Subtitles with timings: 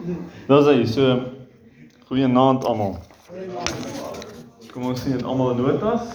[0.00, 1.06] Dis hy, so
[2.08, 2.94] goeie aand almal.
[4.72, 6.14] Kom ons sien almal in notas.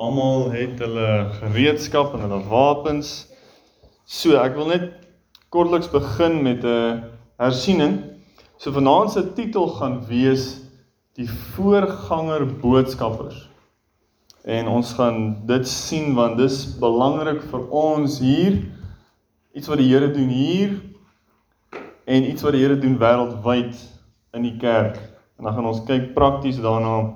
[0.00, 1.08] Almal het hulle
[1.40, 3.12] gereedskap en hulle wapens.
[4.08, 4.86] So, ek wil net
[5.52, 7.04] kortliks begin met 'n
[7.38, 7.98] hersiening.
[8.56, 10.62] So vanaand se titel gaan wees
[11.18, 13.48] die voorganger boodskappers.
[14.44, 18.62] En ons gaan dit sien want dis belangrik vir ons hier
[19.52, 20.91] iets wat die Here doen hier
[22.04, 23.78] en iets wat die Here doen wêreldwyd
[24.32, 24.98] in die kerk.
[25.38, 27.12] En dan gaan ons kyk prakties daarna.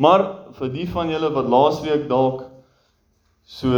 [0.00, 0.24] Maar
[0.56, 2.46] vir die van julle wat laasweek dalk
[3.44, 3.70] so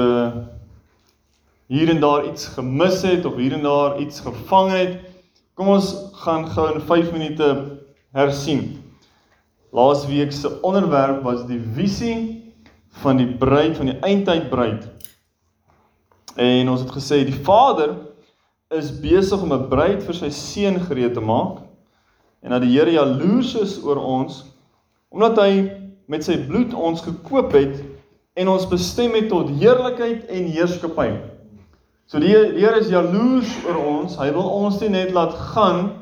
[1.73, 4.99] hier en daar iets gemis het of hier en daar iets gevang het,
[5.57, 5.89] kom ons
[6.25, 7.49] gaan gou in 5 minute
[8.13, 8.67] hersien.
[9.73, 12.17] Laasweek se onderwerp was die visie
[13.03, 14.85] van die bruid van die eindtyd bruid.
[16.37, 17.97] En ons het gesê die Vader
[18.79, 21.63] is besig om 'n bruid vir sy seun gereed te maak
[22.43, 24.45] en dat die Here jaloers is oor ons
[25.11, 25.53] omdat hy
[26.09, 27.83] met sy bloed ons gekoop het
[28.35, 31.11] en ons bestem het tot heerlikheid en heerskappy.
[32.07, 34.17] So die, Here is jaloers oor ons.
[34.17, 35.93] Hy wil ons nie net laat gaan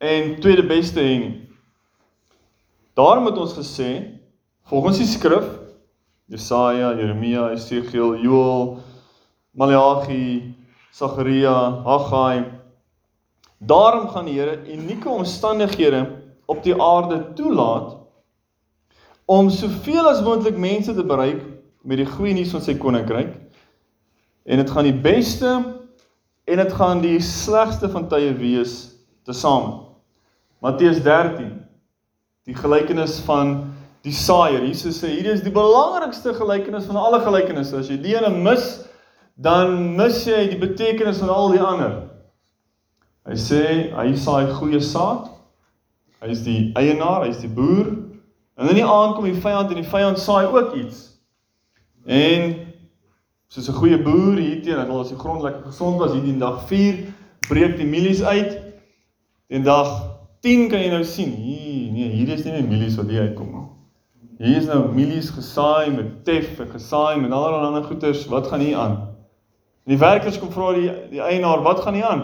[0.00, 1.34] en tweede beste hê nie.
[2.96, 4.20] Daarom het ons gesê
[4.70, 5.46] volgens die skrif
[6.30, 8.78] Jesaja, Jeremia, Esegiel, Joël,
[9.52, 10.54] Maleagi,
[10.94, 12.44] Sagaria, Haggai.
[13.58, 16.06] Daarom gaan die Here unieke omstandighede
[16.46, 17.96] op die aarde toelaat
[19.24, 21.40] om soveel as moontlik mense te bereik
[21.82, 23.32] met die goeie nuus van sy koninkryk.
[24.44, 25.50] En dit gaan die beste
[26.44, 28.92] en dit gaan die slegste van tye wees
[29.26, 29.80] tesame.
[30.62, 31.50] Matteus 13.
[32.44, 33.56] Die gelykenis van
[34.04, 34.62] die saaier.
[34.68, 37.80] Jesus sê hierdie is die belangrikste gelykenis van alle gelykenisse.
[37.80, 38.84] As jy die ene mis,
[39.34, 41.94] dan mis jy die betekenis van al die ander.
[43.24, 43.62] Hy sê
[43.94, 45.30] hy saai goeie saad.
[46.22, 47.90] Hy is die eienaar, hy is die boer.
[48.54, 51.18] En in die aand kom die vyand en die vyand saai ook iets.
[52.06, 52.54] En
[53.48, 56.38] soos 'n goeie boer hier teen, dat al as die grond lekker gesond was, hierdie
[56.38, 57.14] dag 4
[57.48, 58.60] breek die mielies uit.
[59.48, 59.88] En dag
[60.40, 63.50] 10 kan jy nou sien, hier nee, hier is nie meer mielies wat hier uitkom
[63.52, 63.68] nie.
[64.38, 68.26] Hier is nou mielies gesaai met tef, gesaai met allerlei ander goeters.
[68.26, 69.13] Wat gaan hier aan?
[69.84, 72.22] En die werkers kom vra die die eienaar, "Wat gaan hier aan?"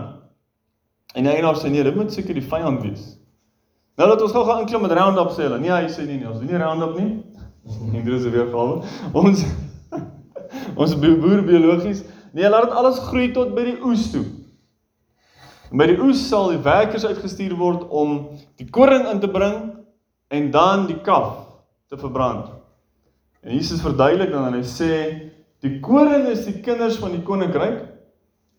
[1.14, 3.18] En die eienaar sê, "Nee, dit moet seker die vyand wees."
[3.96, 5.58] Nou dat ons gou gaan inklim met Roundup sê hulle.
[5.58, 7.24] Nee, hy sê nie nie, ons doen nie Roundup nie.
[7.94, 8.82] En dit is weer gawe.
[9.12, 9.44] Ons
[10.82, 12.02] ons boer biologies.
[12.32, 14.24] Nee, laat dit alles groei tot by die oes toe.
[15.70, 18.16] En by die oes sal die werkers uitgestuur word om
[18.58, 19.58] die koring in te bring
[20.30, 21.46] en dan die kaf
[21.90, 22.48] te verbrand.
[23.44, 24.94] En Jesus verduidelik dan en hy sê
[25.60, 27.82] Die koring is die kinders van die koninkryk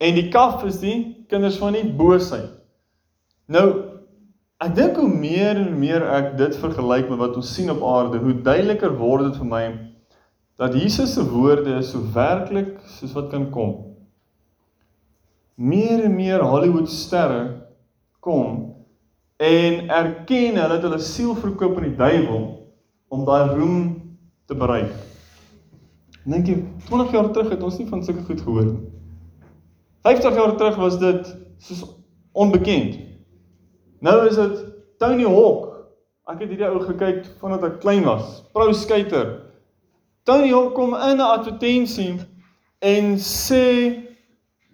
[0.02, 2.52] en die kaf is die kinders van die boosheid.
[3.52, 3.68] Nou
[4.62, 8.22] ek dink hoe meer en meer ek dit vergelyk met wat ons sien op aarde,
[8.22, 9.64] hoe duideliker word dit vir my
[10.62, 13.72] dat Jesus se woorde so werklik soos wat kan kom.
[15.58, 17.66] Meer en meer Hollywood sterre
[18.22, 18.76] kom
[19.42, 22.44] en erken hulle het hulle siel verkoop aan die duiwel
[23.10, 23.80] om daai roem
[24.46, 24.94] te bereik.
[26.26, 28.82] Dink jy 20 jaar terug het ons nie van sulke goed gehoor nie.
[30.06, 31.82] 50 jaar terug was dit soos
[32.38, 33.00] onbekend.
[34.06, 34.60] Nou is dit
[35.02, 35.70] Tony Hawk.
[36.30, 38.44] Ek het hierdie ou gekyk vandat ek klein was.
[38.54, 39.34] Pro skater.
[40.30, 42.20] Tony Hawk kom in 'n advertensie
[42.80, 43.66] en sê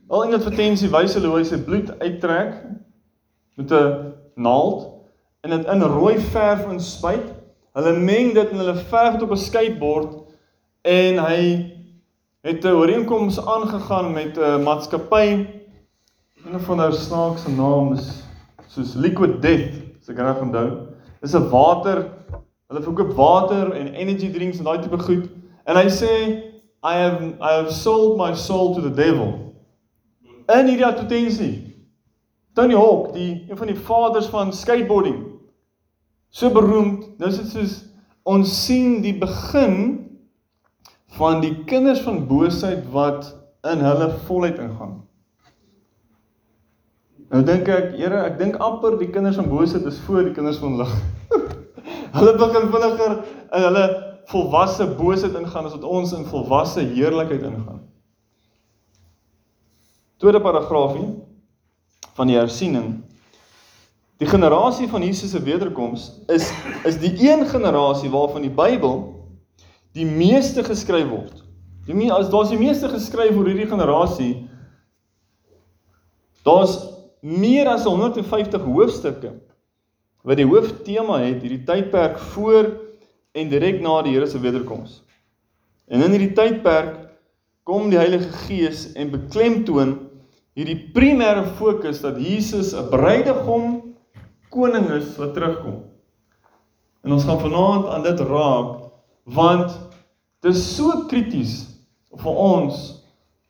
[0.09, 2.59] al in 'n advertensie wys hulle hoe hy sy bloed uittrek
[3.55, 4.91] met 'n naald
[5.43, 7.33] en dit in rooi verf inspuit.
[7.73, 10.26] Hulle meng dit en hulle verf dit op 'n skateboard
[10.87, 11.39] en hy
[12.47, 15.45] het 'n ooreenkoms aangegaan met 'n maatskappy.
[16.45, 18.23] Een van hulle snaakse name is
[18.67, 20.87] soos Liquid Death as ek reg onthou.
[21.21, 22.07] Is 'n water
[22.67, 25.29] hulle verkoop water en energy drinks en daai tipe goed.
[25.65, 26.13] En hy sê
[26.83, 29.53] I have I have sold my soul to the devil.
[30.45, 31.85] En hierdie advertensie
[32.53, 35.25] Tony Hawk die een van die vaders van skateboarding
[36.29, 37.85] so beroemd nou is dit soos
[38.23, 40.06] ons sien die begin
[41.15, 44.97] van die kinders van boosheid wat in hulle volheid ingaan.
[47.31, 50.59] Nou dink ek, Here, ek dink amper die kinders van boosheid is voor die kinders
[50.63, 50.93] van lig.
[52.17, 53.85] hulle begin vinniger in hulle
[54.31, 57.83] volwasse boosheid ingaan as wat ons in volwasse heerlikheid ingaan.
[60.17, 61.09] Tweede paragraafie
[62.17, 62.95] van die hersiening.
[64.17, 66.49] Die generasie van Jesus se wederkoms is
[66.87, 69.16] is die een generasie waarvan die Bybel
[69.97, 71.43] die meeste geskryf word.
[71.87, 74.33] Die me, as daar's die meeste geskryf oor hierdie generasie,
[76.45, 76.77] daar's
[77.25, 79.33] meer as 150 hoofstukke
[80.27, 82.69] wat die hooftema het hierdie tydperk voor
[83.37, 85.01] en direk na die Here se wederkoms.
[85.87, 86.97] En in hierdie tydperk
[87.67, 89.95] kom die Heilige Gees en beklemtoon
[90.57, 93.95] hierdie primêre fokus dat Jesus 'n bruidegom
[94.49, 95.83] koning is wat terugkom.
[97.03, 98.86] En ons gaan vanaand aan dit raak
[99.27, 99.73] want
[100.41, 101.59] dit is so krities
[102.17, 102.83] vir ons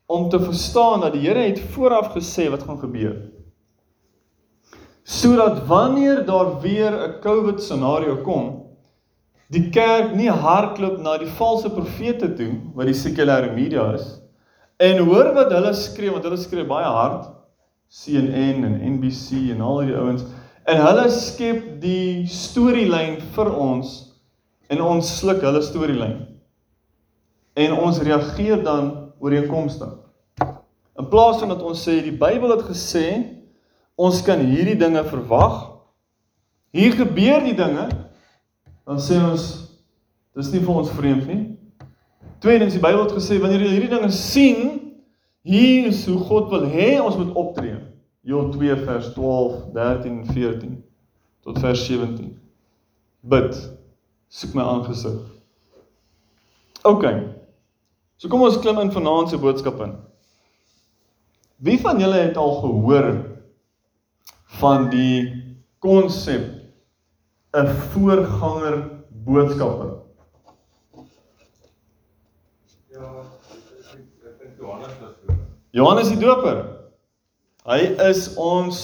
[0.08, 3.18] om te verstaan dat die Here het vooraf gesê wat gaan gebeur.
[5.04, 8.68] Sodat wanneer daar weer 'n COVID scenario kom,
[9.54, 14.08] die kerk nie hardloop na die valse profete toe wat die sekulêre media is
[14.84, 17.30] en hoor wat hulle skree want hulle skree baie hard
[17.88, 20.26] CNN en NBC en al die ouens
[20.68, 23.96] en hulle skep die storielyn vir ons
[24.68, 26.18] en ons sluk hulle storielyn
[27.58, 29.96] en ons reageer dan ooreenkomstig.
[30.98, 33.08] In plaas van dat ons sê die Bybel het gesê
[33.98, 35.56] ons kan hierdie dinge verwag.
[36.74, 37.88] Hier gebeur die dinge
[38.86, 39.48] dan sê ons
[40.38, 41.42] dis nie vir ons vreemd nie.
[42.44, 44.76] Tweedens die Bybel het gesê wanneer jy hierdie dinge sien,
[45.48, 47.80] hier is hoe God wil hê ons moet optree.
[48.28, 50.78] Joel 2 vers 12, 13 en 14
[51.48, 52.36] tot vers 17.
[53.22, 53.56] Bid.
[54.28, 55.20] Soek my aangesig.
[56.84, 57.06] OK.
[58.18, 59.96] So kom ons klim in vanaand se boodskap in.
[61.64, 63.10] Wie van julle het al gehoor
[64.60, 65.44] van die
[65.80, 66.44] konsep
[67.54, 68.78] 'n voorganger
[69.26, 69.94] boodskapper?
[72.90, 73.24] Ja,
[74.26, 75.34] ek dink Johannes so.
[75.72, 76.66] Johannes die Doper.
[77.66, 77.80] Hy
[78.10, 78.78] is ons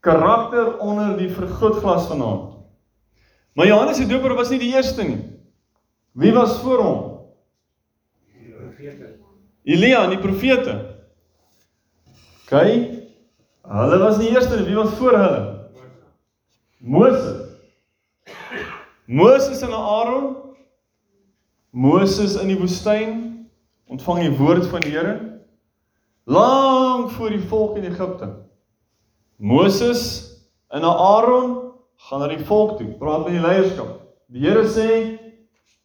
[0.00, 2.55] karakter onder die vergrootglas vanaand.
[3.56, 5.20] Maar Johannes die Doper was nie die eerste nie.
[6.12, 6.98] Wie was voor hom?
[8.56, 9.14] Profete.
[9.64, 10.74] Elia en die profete.
[12.44, 12.52] OK.
[13.66, 15.40] Hulle was die eerste, wie was voor hulle?
[16.78, 17.56] Moses.
[19.06, 20.36] Moses en Aaron.
[21.70, 23.16] Moses in die woestyn
[23.88, 25.16] ontvang die woord van die Here
[26.26, 28.28] lank voor die volk in Egipte.
[29.36, 30.02] Moses
[30.68, 31.65] en Aaron
[32.06, 33.94] gaan na die volk toe, praat met die leierskap.
[34.30, 34.90] Die Here sê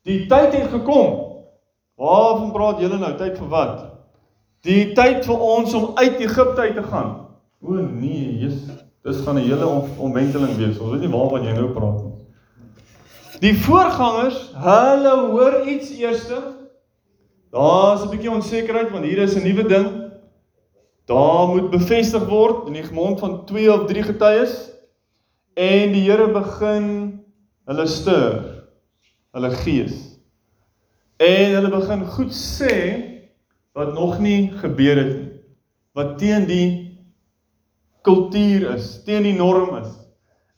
[0.05, 1.17] die tyd het gekom.
[2.01, 3.11] Waarvan praat julle nou?
[3.17, 3.79] Tyd vir wat?
[4.65, 7.11] Die tyd vir ons om uit Egipte uit te gaan.
[7.61, 10.79] O nee, Jesus, dis gaan 'n hele om, omwenteling wees.
[10.79, 12.13] Ons weet nie waarvan jy nou praat nie.
[13.41, 16.37] Die voorgangers, hulle hoor iets eerste.
[17.51, 19.87] Daar's 'n bietjie onsekerheid want hier is 'n nuwe ding.
[21.05, 24.71] Daar moet bevestig word in die mond van 2 of 3 getuies
[25.53, 26.87] en die Here begin
[27.69, 28.39] hulle stuur,
[29.35, 29.97] hulle gees.
[31.21, 32.75] En hulle begin goed sê
[33.77, 35.27] wat nog nie gebeur het nie.
[35.95, 36.67] Wat teen die
[38.07, 39.91] kultuur is, teen die norm is.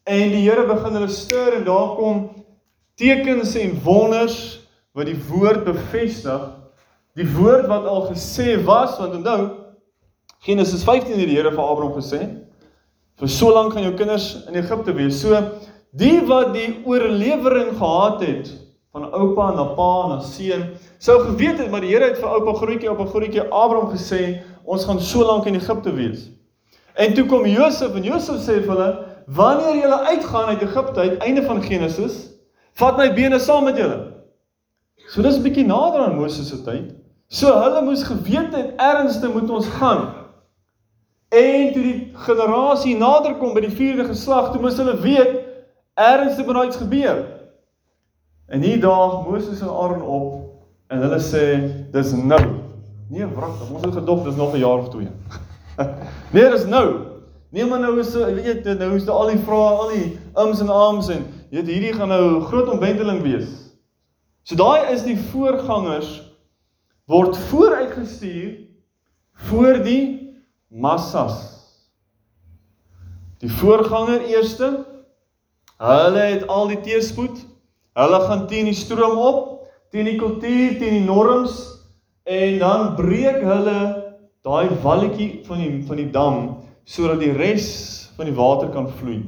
[0.09, 2.27] En die Here begin hulle stuur en daar kom
[2.99, 4.37] tekens en wonders
[4.93, 6.45] wat die woord bevestig.
[7.17, 9.49] Die woord wat al gesê was, want onthou
[10.43, 12.21] Genesis 15 het die Here vir Abraham gesê,
[13.19, 15.21] vir so lank gaan jou kinders in Egipte wees.
[15.21, 15.37] So
[15.91, 18.51] die wat die oorlewering gehad het
[18.93, 20.67] van oupa na pa na seun,
[21.01, 24.43] sou geweet het maar die Here het vir oupa grootjie op 'n grootjie Abraham gesê,
[24.65, 26.29] ons gaan so lank in Egipte wees.
[26.95, 31.17] En toe kom Josef en Josef sê vir hulle, wanneer julle uitgaan uit Egipte uit
[31.17, 32.29] einde van Genesis,
[32.73, 34.13] vat my bene saam met julle.
[35.07, 36.93] So dis 'n bietjie nader aan Moses se tyd.
[37.27, 40.22] So hulle moes geweet het ernsste moet ons gaan.
[41.33, 45.39] En toe die generasie nader kom by die vierde geslag, toe moes hulle weet
[45.97, 47.23] ernstig moet iets gebeur.
[48.53, 51.45] En hier daag Moses en Aaron op en hulle sê
[51.93, 52.41] dis nou.
[53.09, 55.09] Nee, wragtig, ons het gedog dis nog 'n jaar of twee.
[56.33, 57.13] nee, dis nou.
[57.49, 60.61] Nee, maar nou is jy weet nou is daar al die vrae, al die ums
[60.61, 63.49] en ahms en jy weet hierdie gaan nou groot omwenteling wees.
[64.43, 66.31] So daai is die voorgangers
[67.05, 68.57] word vooruitgestuur
[69.49, 70.22] voor die
[70.73, 71.37] massas.
[73.43, 74.69] Die voorganger eerste,
[75.77, 77.43] hulle het al die teespoed.
[77.93, 81.59] Hulle gaan teen die stroom op, teen die kultuur, teen die norms
[82.23, 83.79] en dan breek hulle
[84.43, 86.37] daai walletjie van die van die dam
[86.87, 87.67] sodat die res
[88.15, 89.21] van die water kan vloei.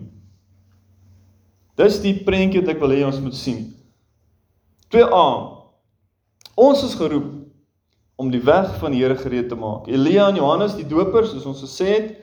[1.75, 3.61] Dis die prentjie wat ek wil hê ons moet sien.
[4.95, 5.25] 2A.
[6.55, 7.34] Ons is geroep
[8.15, 9.89] om die weg van die Here gereed te maak.
[9.91, 12.13] Elia en Johannes die dopers, soos ons gesê het,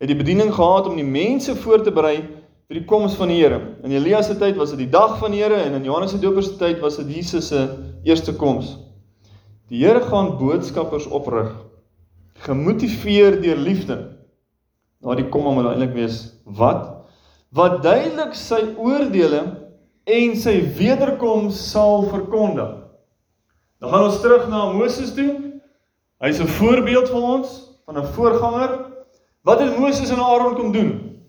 [0.00, 2.18] het die bediening gehad om die mense voor te berei
[2.70, 3.60] vir die koms van die Here.
[3.84, 6.20] In Elia se tyd was dit die dag van die Here en in Johannes se
[6.22, 7.66] dopers se tyd was dit Jesus se
[8.04, 8.76] eerste koms.
[9.72, 11.50] Die Here gaan boodskappers oprig
[12.40, 13.98] gemotiveer deur liefde
[15.04, 16.86] daardie komma moet eintlik wees wat
[17.56, 19.40] wat duidelik sy oordeele
[20.10, 22.76] en sy wederkoms sal verkondig.
[23.80, 25.60] Dan gaan ons terug na Moses toe.
[26.20, 27.48] Hy's 'n voorbeeld vir ons
[27.86, 28.70] van 'n voorganger.
[29.42, 31.20] Wat het Moses en Aaron kom doen?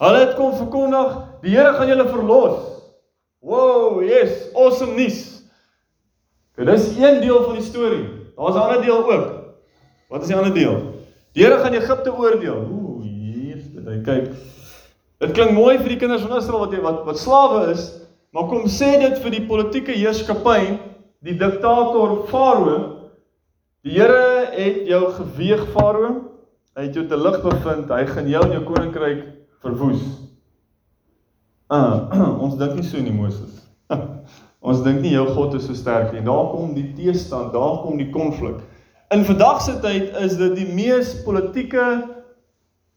[0.00, 2.60] Hulle het kom verkondig, die Here gaan julle verlos.
[3.40, 5.42] Wow, yes, awesome nuus.
[6.56, 8.08] Dit is een deel van die storie.
[8.36, 9.32] Daar's 'n ander deel ook.
[10.08, 10.94] Wat is die ander deel?
[11.32, 12.54] Die Here gaan Egipte oordeel.
[12.54, 14.32] Ooh, hier, dit hy kyk.
[15.18, 17.92] Dit klink mooi vir die kinders van Israel wat wat wat slawe is,
[18.32, 20.78] maar kom sê dit vir die politieke heerskappy,
[21.24, 22.78] die diktator Farao.
[23.84, 26.14] Die Here het jou geweeg Farao.
[26.76, 27.92] Hy het jou te lig bevind.
[27.92, 29.24] Hy gaan jou en jou koninkryk
[29.64, 30.04] verwoes.
[31.70, 32.08] Ah,
[32.44, 33.60] ons dink nie so nie Moses.
[34.66, 36.24] ons dink nie jou God is so sterk nie.
[36.26, 38.60] Daar kom die teestand, daar kom die konflik.
[39.10, 41.84] In vandag se tyd is dit die mees politieke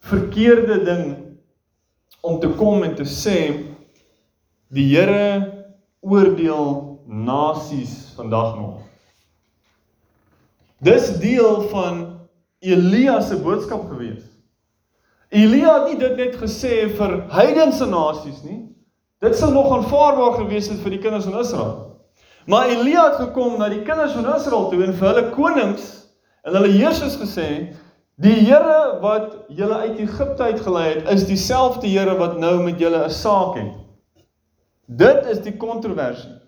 [0.04, 1.06] verkeerde ding
[2.24, 3.38] om te kom en te sê
[4.74, 5.26] die Here
[6.04, 8.82] oordeel nasies vandag nog.
[10.84, 12.20] Dis deel van
[12.60, 14.24] Elia se boodskap gewees.
[15.30, 18.60] Elia het nie dit net gesê vir heidense nasies nie.
[19.24, 21.74] Dit sou nog aanvaarbaar gewees het vir die kinders van Israel.
[22.46, 25.88] Maar Elia het gekom na die kinders van Israel toe en vir hulle konings
[26.44, 27.48] en hulle heersers gesê:
[28.20, 33.06] "Die Here wat julle uit Egipte uitgelei het, is dieselfde Here wat nou met julle
[33.06, 33.74] 'n saak het."
[34.86, 36.43] Dit is die kontroversie.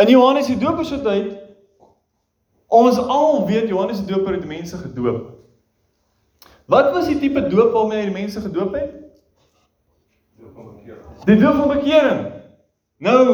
[0.00, 1.36] In Johannes die Doper se tyd
[2.70, 5.26] ons al weet Johannes die Doper het mense gedoop.
[6.70, 8.94] Wat was die tipe doop waarmee hy die mense gedoop het?
[11.26, 12.20] Die doop van bekering.
[13.02, 13.26] Nou,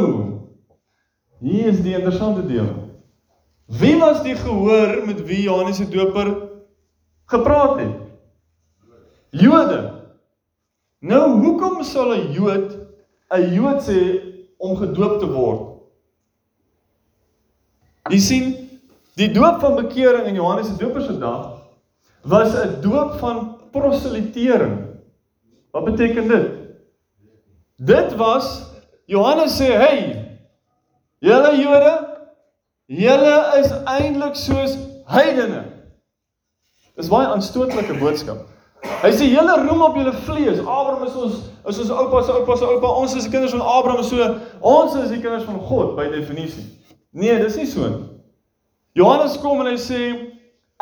[1.44, 2.72] hier is die interessante deel.
[3.66, 6.32] Wie was die gehoor met wie Johannes die Doper
[7.30, 7.94] gepraat het?
[9.36, 9.80] Jode.
[11.04, 12.74] Nou, hoekom sal 'n Jood
[13.30, 14.00] 'n Jood sê
[14.56, 15.75] om gedoop te word?
[18.12, 18.50] Jy sien,
[19.18, 21.62] die doop van bekering in Johannes die Doper se dag
[22.26, 24.78] was 'n doop van proselitering.
[25.70, 26.46] Wat beteken dit?
[27.76, 28.64] Dit was
[29.06, 30.38] Johannes sê, "Hey,
[31.18, 32.18] julle Jode,
[32.86, 35.64] julle is eintlik soos heidene."
[36.96, 38.38] Dis baie aanstootlike boodskap.
[39.02, 40.58] Hy sê julle roem op julle vlees.
[40.58, 41.34] Abraham is ons
[41.68, 42.86] is ons oupa se oupa se oupa.
[42.86, 46.75] Ons is die kinders van Abraham, so ons is die kinders van God by definisie.
[47.16, 48.02] Nee, dis nie so nie.
[48.96, 50.00] Johannes kom en hy sê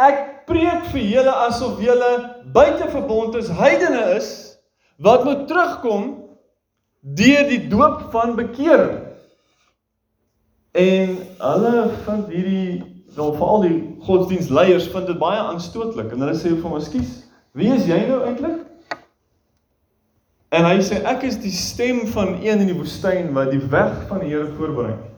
[0.02, 2.10] ek preek vir julle asof julle
[2.54, 4.32] buite verbond is, heidene is
[5.02, 6.08] wat moet terugkom
[7.20, 8.98] deur die doop van bekering.
[10.74, 12.82] En hulle vind hierdie
[13.14, 17.16] wel veral die godsdienstleiers vind dit baie aanstootlik en hulle sê vir hom, "Ekskuus,
[17.54, 18.58] wie is jy nou eintlik?"
[20.50, 24.08] En hy sê, "Ek is die stem van een in die woestyn wat die weg
[24.08, 25.13] van die Here voorberei."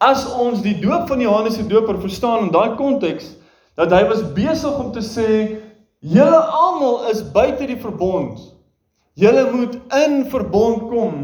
[0.00, 3.34] As ons die doop van Johannes die Doper verstaan in daai konteks
[3.76, 5.60] dat hy was besig om te sê,
[6.00, 8.40] "Julle almal is buite die verbond."
[9.14, 11.14] Julle moet in verbond kom.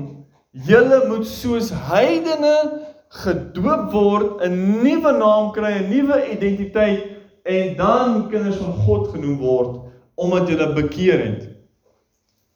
[0.51, 7.05] Julle moet soos heidene gedoop word, 'n nuwe naam kry, 'n nuwe identiteit
[7.45, 9.81] en dan kinders van God genoem word
[10.15, 11.49] omdat julle bekeer het.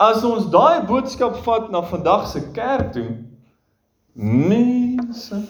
[0.00, 3.08] As ons daai boodskap vat na vandag se kerk toe,
[4.14, 5.42] mense,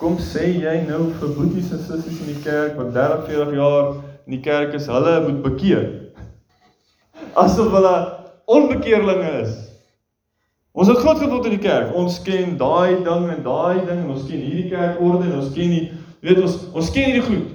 [0.00, 3.90] kom sê jy nou vir boeties en sissies in die kerk wat 30, 40 jaar
[4.24, 5.82] in die kerk is, hulle moet bekeer.
[7.36, 7.96] Asof hulle
[8.48, 9.58] onbekeerlinge is.
[10.72, 11.92] Ons het groot geword in die kerk.
[11.98, 15.74] Ons ken daai ding en daai ding en ons ken hierdie kerkorde en ons ken
[15.74, 15.84] die
[16.24, 17.50] weet ons ons ken hierdie goed.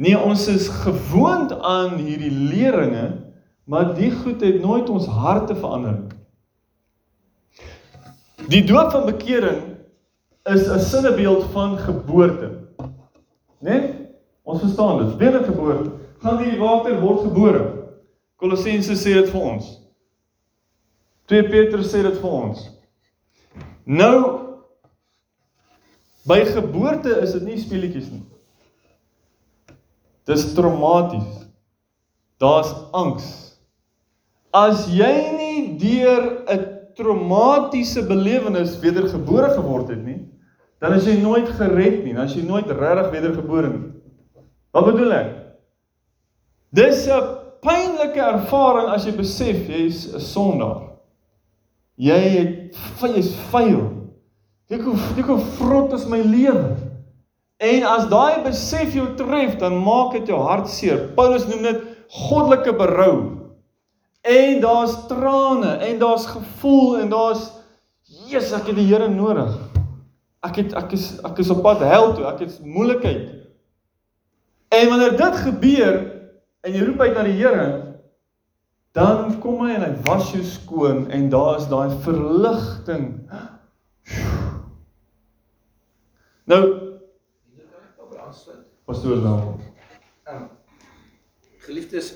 [0.00, 3.08] Nee, ons is gewoond aan hierdie leringe,
[3.66, 6.16] maar die goed het nooit ons harte verander nie.
[8.50, 9.69] Die doop van bekering
[10.54, 12.50] is 'n sinnebeeld van geboorte.
[13.58, 13.78] Né?
[13.78, 14.08] Nee?
[14.42, 15.16] Ons verstaan dit.
[15.16, 15.90] Wedergeboorte.
[16.18, 17.62] Gaan hierdie water word gebore.
[18.36, 19.66] Kolossense sê dit vir ons.
[21.24, 22.62] 2 Petrus sê dit vir ons.
[23.84, 24.16] Nou
[26.28, 28.24] by geboorte is dit nie speletjies nie.
[30.28, 31.46] Dis traumaties.
[32.40, 33.28] Daar's angs.
[34.52, 36.66] As jy nie deur 'n
[36.96, 40.20] traumatiese belewenis wedergebore geword het nie,
[40.80, 43.92] dan is jy nooit gered nie, dan is jy nooit regtig wedergebore nie.
[44.72, 45.30] Wat bedoel ek?
[46.72, 50.90] Dis 'n pynlike ervaring as jy besef jy's 'n sondaar.
[51.96, 54.00] Jy het jy's vuil.
[54.70, 56.76] Ek hoe ek hoe vrot is my lewe.
[57.60, 61.10] En as daai besef jou tref, dan maak dit jou hart seer.
[61.16, 63.16] Paulus noem dit goddelike berou.
[64.22, 67.50] En daar's trane en daar's gevoel en daar's
[68.30, 69.69] Jesus, ek het die Here nodig.
[70.46, 72.24] Ek het ek is ek is op pad hel toe.
[72.30, 73.28] Ek het moeilikheid.
[74.70, 75.96] En wanneer dit gebeur
[76.60, 77.66] en jy roep uit na die Here,
[78.96, 83.10] dan kom hy en hy was jou skoon en daar is daai verligting.
[86.50, 86.62] Nou,
[87.50, 88.56] Hier kan ek nou
[88.88, 89.36] pastoor nou.
[90.26, 90.48] Ehm
[91.60, 92.14] geliefdes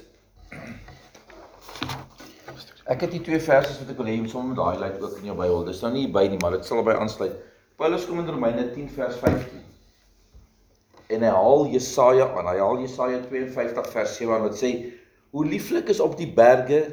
[2.85, 5.31] Ek het die twee verse wat ek wil hê om sommer met highlight ook in
[5.31, 5.63] jou Bybel.
[5.69, 7.37] Dis nou nie by nie, maar dit sal by aansluit.
[7.77, 9.63] Paulus kom in Romeine 10 vers 15.
[11.11, 12.47] En hy haal Jesaja aan.
[12.47, 14.71] Hy haal Jesaja 52 vers 7 aan wat sê:
[15.35, 16.85] "Hoe lieflik is op die berge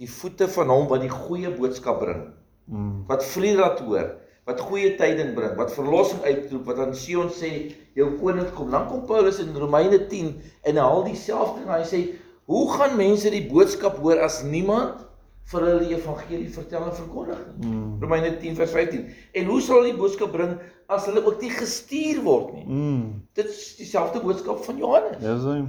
[0.00, 2.24] die voete van hom wat die goeie boodskap bring,
[2.68, 3.04] Mm.
[3.08, 7.74] wat vrede laat hoor, wat goeie tyding bring, wat verlossing uitroep, wat aan Sion sê
[7.94, 11.84] jou koning kom." Dan kom Paulus in Romeine 10 en hy haal dieselfde en hy
[11.84, 12.00] sê:
[12.46, 15.04] "Hoe gaan mense die boodskap hoor as niemand
[15.48, 17.96] vir hulle die evangelie vertel en verkondig nie?" Mm.
[18.02, 19.06] Romeine 10 vers 15.
[19.32, 22.66] En hoe sal hulle die boodskap bring as hulle ook nie gestuur word nie?
[22.66, 23.06] Mm.
[23.38, 25.20] Dit is dieselfde boodskap van Johannes.
[25.22, 25.62] Dis hy.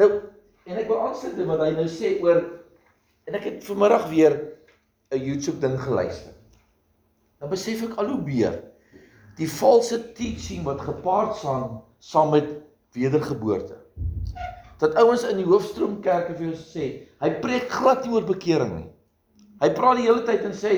[0.00, 0.10] Nou,
[0.64, 2.42] en ek wil aansluit by wat hy nou sê oor
[3.28, 4.38] en ek het vanmiddag weer
[5.12, 6.32] 'n YouTube ding geluister.
[7.40, 8.60] Dan besef ek al hoe meer
[9.36, 12.48] die valse teaching wat gepaard gaan saam met
[12.96, 13.76] wedergeboorte.
[14.78, 16.86] Dat ouens in die hoofstroomkerke vir jou sê,
[17.22, 18.88] hy preek glad nie oor bekering nie.
[19.62, 20.72] Hy praat die hele tyd en sê,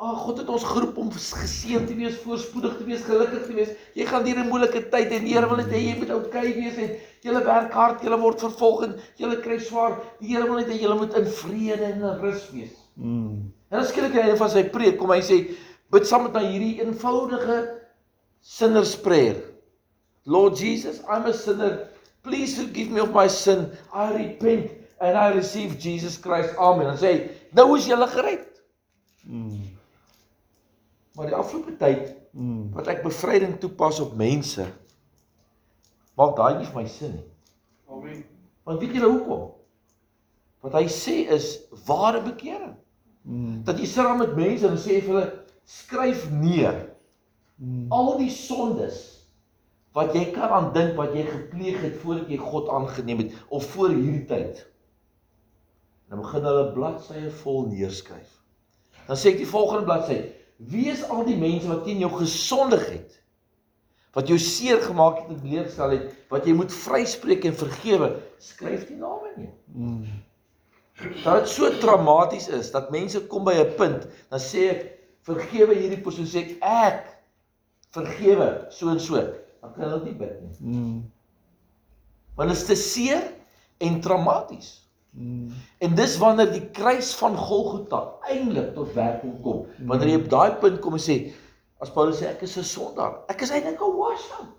[0.00, 3.68] "Ag, God het ons geroep om geseën te wees, voorspoedig te wees, gelukkig te wees.
[3.94, 6.54] Jy gaan deur 'n moeilike tyd en die Here wil net hê jy moet oukei
[6.54, 6.90] wees en
[7.22, 10.00] julle werk hard, julle word vervolg en julle kry swaar.
[10.20, 13.52] Die Here wil net hê julle moet in vrede en in rus wees." Mm.
[13.70, 15.56] En dan skielik die einde van sy preek kom hy sê,
[15.90, 17.80] "Bid saam met my hierdie eenvoudige
[18.40, 19.36] sinner's prayer.
[20.26, 21.88] Lord Jesus, I'm a sinner.
[22.22, 23.70] Please forgive me of my sin.
[23.94, 26.54] I repent and I receive Jesus Christ.
[26.58, 28.62] Amen." Dan sê hy, "Nou is jy gered."
[29.24, 29.76] Mm.
[31.14, 32.70] Maar die afgelope tyd Mm.
[32.72, 34.66] wat ek bevryding toepas op mense,
[36.14, 37.24] maak daai nie vir my sin nie.
[37.90, 38.24] Amen.
[38.62, 39.48] Want weet julle hoekom?
[40.62, 42.76] Wat hy sê is ware bekering.
[43.22, 43.64] Mm.
[43.64, 45.26] Dat jy sit daar met mense en sê vir hulle
[45.64, 46.86] skryf neer
[47.60, 47.90] Mm.
[47.92, 49.26] al die sondes
[49.92, 53.66] wat jy kan aan dink wat jy gepleeg het voordat jy God aangeneem het of
[53.74, 54.62] voor hierdie tyd.
[56.10, 58.30] Dan begin hulle bladsye vol neerskryf.
[59.06, 60.18] Dan sê ek die volgende bladsy:
[60.70, 63.16] Wie is al die mense wat teen jou gesondig het?
[64.14, 68.08] Wat jou seer gemaak het en teleurgestel het, wat jy moet vryspreek en vergewe,
[68.42, 69.54] skryf die name neer.
[69.70, 70.02] Mm.
[71.22, 74.82] Dat dit so traumaties is dat mense kom by 'n punt, dan sê ek
[75.22, 77.06] vergewe hierdie persoon sê ek ek
[77.94, 79.22] vergewe so en so.
[79.62, 80.56] Dan kan hulle nie bid nie.
[80.58, 81.00] Mm.
[82.34, 83.22] Want dit is te seer
[83.78, 84.89] en traumaties.
[85.10, 85.50] Mm.
[85.78, 89.66] En dis wanneer die kruis van Golgotha eintlik tot werking kom.
[89.86, 91.18] Wanneer jy op daai punt kom en sê
[91.80, 93.18] as Paulus sê ek is 'n sondaar.
[93.28, 94.54] Ek is eintlik 'n washout.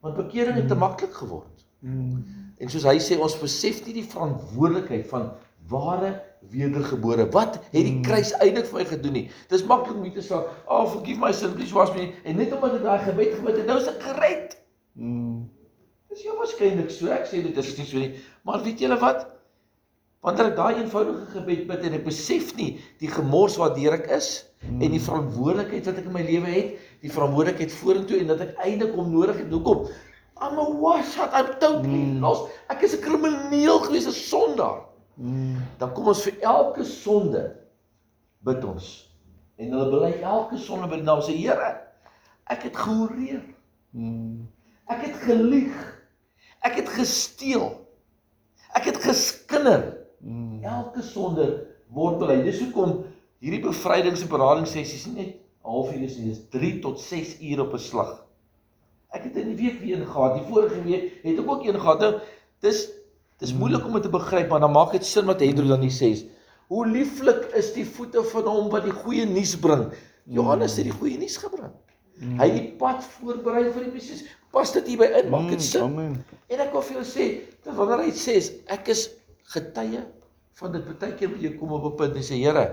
[0.00, 1.64] Want bekering het te maklik geword.
[1.80, 2.24] Mm.
[2.58, 5.32] En soos hy sê ons besef nie die verantwoordelikheid van
[5.68, 7.28] ware wedergebore.
[7.30, 9.30] Wat het die kruis eintlik vir my gedoen nie?
[9.48, 12.74] Dis maklik om te sê, "Oh, forgive my sin, please wash me." En net omdat
[12.74, 14.56] ek daai gebed gebid het, nou is ek gered.
[14.92, 15.50] Mm.
[16.24, 17.10] Jou waarskynlik so.
[17.12, 18.12] Ek sê dit is nie so nie.
[18.48, 19.26] Maar weet julle wat?
[20.24, 22.70] Wanneer ek daai eenvoudige gebed bid en ek besef nie
[23.02, 24.28] die gemors waardeur ek is
[24.64, 24.80] mm.
[24.80, 28.54] en die verantwoordelikheid wat ek in my lewe het, die verantwoordelikheid vorentoe en dat ek
[28.64, 29.52] eintlik hom nodig het.
[29.52, 29.84] Hoekom?
[30.40, 31.36] I'm a washout.
[31.36, 32.20] I'm totally Mm.
[32.24, 32.48] lost.
[32.72, 34.86] Ek is 'n krimineel gewees, 'n sondaar.
[35.20, 35.60] Mm.
[35.78, 37.56] Dan kom ons vir elke sonde
[38.44, 39.10] bid ons.
[39.58, 41.80] En hulle bely elke sonde by die naam sê Here,
[42.50, 43.44] ek het gehoreer.
[43.92, 44.48] Mm.
[44.88, 45.93] Ek het gelieg.
[46.64, 47.68] Ek het gesteel.
[48.74, 49.84] Ek het geskinder.
[50.24, 50.64] Mm.
[50.64, 51.48] Elke sonde
[51.94, 52.40] word bely.
[52.46, 53.02] Dis hoekom
[53.44, 55.32] hierdie bevrydings- en beradingssessies nie net
[55.64, 58.24] 'n halfuur is nie, dis 3 tot 6 ure op 'n slag.
[59.12, 60.34] Ek het in die week weer een gehad.
[60.34, 62.00] Die vorige week het ek ook een gehad.
[62.00, 62.20] Nou,
[62.60, 62.88] dis
[63.38, 65.90] dis moeilik om dit te begryp, maar dan maak dit sin wat Hendro dan hier
[65.92, 66.26] sê.
[66.68, 69.92] Hoe lieflik is die voete van hom wat die goeie nuus bring.
[70.24, 71.72] Johannes het die goeie nuus gebring.
[72.20, 74.22] Hy het die pad voorberei vir die Messias.
[74.54, 75.82] Pas dit hier by in, maak dit sin.
[75.82, 76.12] Amen.
[76.48, 77.24] En ek wil vir julle sê,
[77.66, 78.36] dat wanneer hy sê
[78.70, 79.08] ek is
[79.54, 80.02] getuie
[80.60, 82.64] van dit baie keer moet jy kom op 'n punt en sê Here,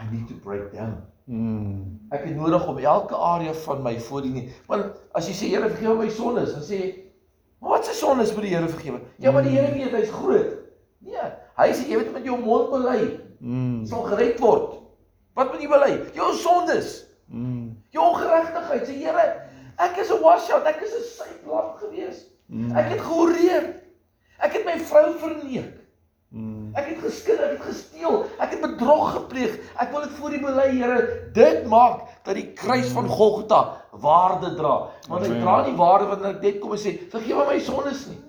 [0.00, 0.96] I need to break down.
[1.26, 2.00] Mm.
[2.10, 4.46] Ek het nodig om elke area van my voor die nie.
[4.66, 6.90] Want as jy sê Here vergewe my sondes, dan sê jy,
[7.60, 9.00] maar wat se sondes moet die Here vergewe?
[9.18, 10.56] Ja, maar die Here weet hy's groot.
[11.04, 11.28] Nee,
[11.60, 13.86] hy sê jy moet met jou mond bely, Mm.
[13.86, 14.80] sal gered word.
[15.34, 15.92] Wat moet jy bely?
[16.14, 17.06] Jou sondes.
[17.28, 17.59] Mm.
[17.90, 18.86] Jou ongeregtigheid.
[18.86, 19.26] Sê Here,
[19.78, 22.26] ek is 'n washout, ek is 'n syplamp gewees.
[22.46, 22.76] Mm.
[22.76, 23.74] Ek het gehoreer.
[24.38, 25.76] Ek het my vrou verneek.
[26.30, 26.70] Mm.
[26.78, 29.56] Ek het geskinder, ek het gesteel, ek het bedrog gepleeg.
[29.82, 30.98] Ek wil dit voor U bely, Here.
[31.34, 34.90] Dit maak dat die kruis van Golgotha waarde dra.
[35.08, 35.40] Want Amen.
[35.40, 38.20] dra nie waarde wanneer ek net kom en sê, "Vergewe my sondes nie."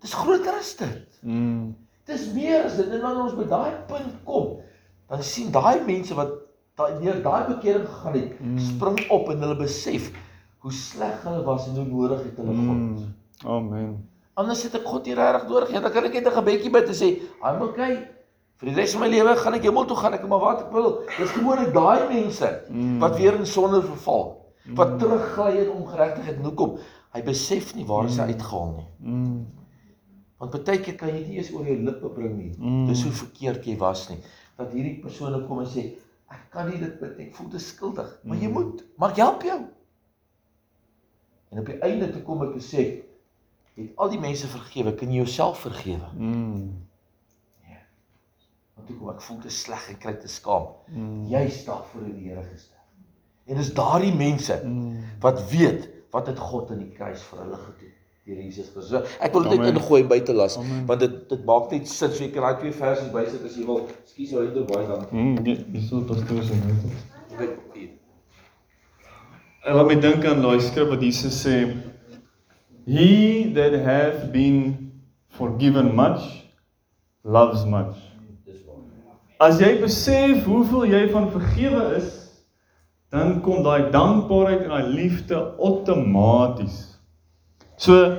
[0.00, 1.20] Dis groter as dit.
[1.20, 1.76] Mm.
[2.04, 2.88] Dis meer as dit.
[2.88, 4.60] En wanneer ons by daai punt kom,
[5.08, 6.32] dan sien daai mense wat
[6.78, 8.58] daai deur daai bekering gegaan het, Mm.
[8.58, 10.10] spring op en hulle besef
[10.58, 12.76] hoe sleg hulle was en hoe nodig het hulle God.
[12.80, 13.14] Mm.
[13.44, 14.08] Amen.
[14.34, 15.80] Anders het ek God nie regtig nodig nie.
[15.80, 17.08] Dan kan ek net 'n gebedjie bid en sê,
[17.42, 18.08] "I'm okay.
[18.56, 20.72] Vir die res van my lewe gaan ek hemel toe gaan, ek maar wat ek
[20.72, 22.98] wil." Dis gewoonlik daai mense Mm.
[22.98, 26.36] wat weer in sonde verval, wat teruggly in ongeregtigheid.
[26.36, 26.78] En hoekom?
[27.12, 28.86] Hy besef nie waar hy uitgehaal nie.
[29.10, 29.46] Mm.
[30.38, 32.54] Want baie keer kan jy dit nie eens oor jou lippe bring nie.
[32.58, 32.86] Mm.
[32.88, 34.18] Dis hoe verkeerd jy was nie.
[34.56, 35.92] Dat hierdie persone kom en sê,
[36.30, 37.26] "Ek kan nie dit bid nie.
[37.28, 38.52] Ek voel te skuldig." Maar jy Mm.
[38.52, 38.84] moet.
[38.96, 39.60] Maar ek help jou.
[41.50, 43.02] En op die einde toe kom ek en sê,
[43.74, 46.86] "Het al die mense vergewe, kan jy jouself vergewe?" Mm.
[48.74, 50.66] Want toe kom ek voel te sleg en kry te skaam.
[50.88, 51.26] Mm.
[51.30, 52.80] Jy staan voor die Here gesterf.
[53.46, 55.04] En dis daardie mense Mm.
[55.20, 57.93] wat weet wat het God aan die kruis vir hulle gedoen
[58.24, 58.90] deur Jesus Christus.
[58.90, 60.84] So, ek wil dit net ingooi buite las Amen.
[60.88, 62.12] want dit dit maak net sin.
[62.12, 63.82] So jy kan daai twee verse bysit as jy wil.
[64.04, 65.04] Ekskuus, hoe dit baie dan.
[65.10, 65.34] Mm.
[65.74, 66.78] Dis so pastoor se net.
[69.64, 71.58] Ek laat my dink aan daai skrif wat Jesus sê,
[72.84, 74.92] He that hath been
[75.28, 76.20] forgiven much
[77.24, 77.96] loves much.
[79.40, 82.10] As jy besef hoeveel jy van vergewe is,
[83.12, 86.93] dan kom daai dankbaarheid en daai liefde outomaties.
[87.76, 88.16] So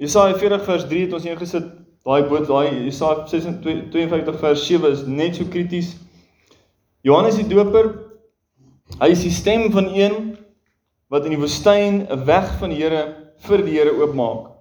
[0.00, 1.66] Jesaja 40 vers 3 het ons ingesit.
[2.04, 5.96] Daai boot, daai Jesaja 52 vers 7 is net so krities.
[7.04, 7.90] Johannes die Doper,
[9.00, 10.16] hy is die stem van een
[11.10, 14.52] wat in die woestyn 'n weg van die Here vir die Here oopmaak.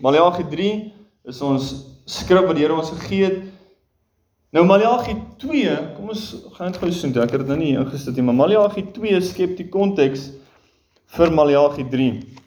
[0.00, 0.92] Maleagi 3
[1.24, 1.72] is ons
[2.06, 3.42] skrif wat die Here ons gegee het.
[4.52, 8.16] Nou Maleagi 2, kom ons gaan dit gou soen, ek het dit nou nie ingesit
[8.16, 10.30] nie, maar Maleagi 2 skep die konteks
[11.16, 12.41] vir Maleagi 3.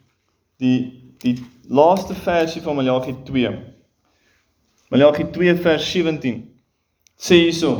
[0.61, 3.51] Die die laaste versie van Maleagi 2.
[4.89, 6.43] Maleagi 2 vers 17
[7.17, 7.71] sê hierso: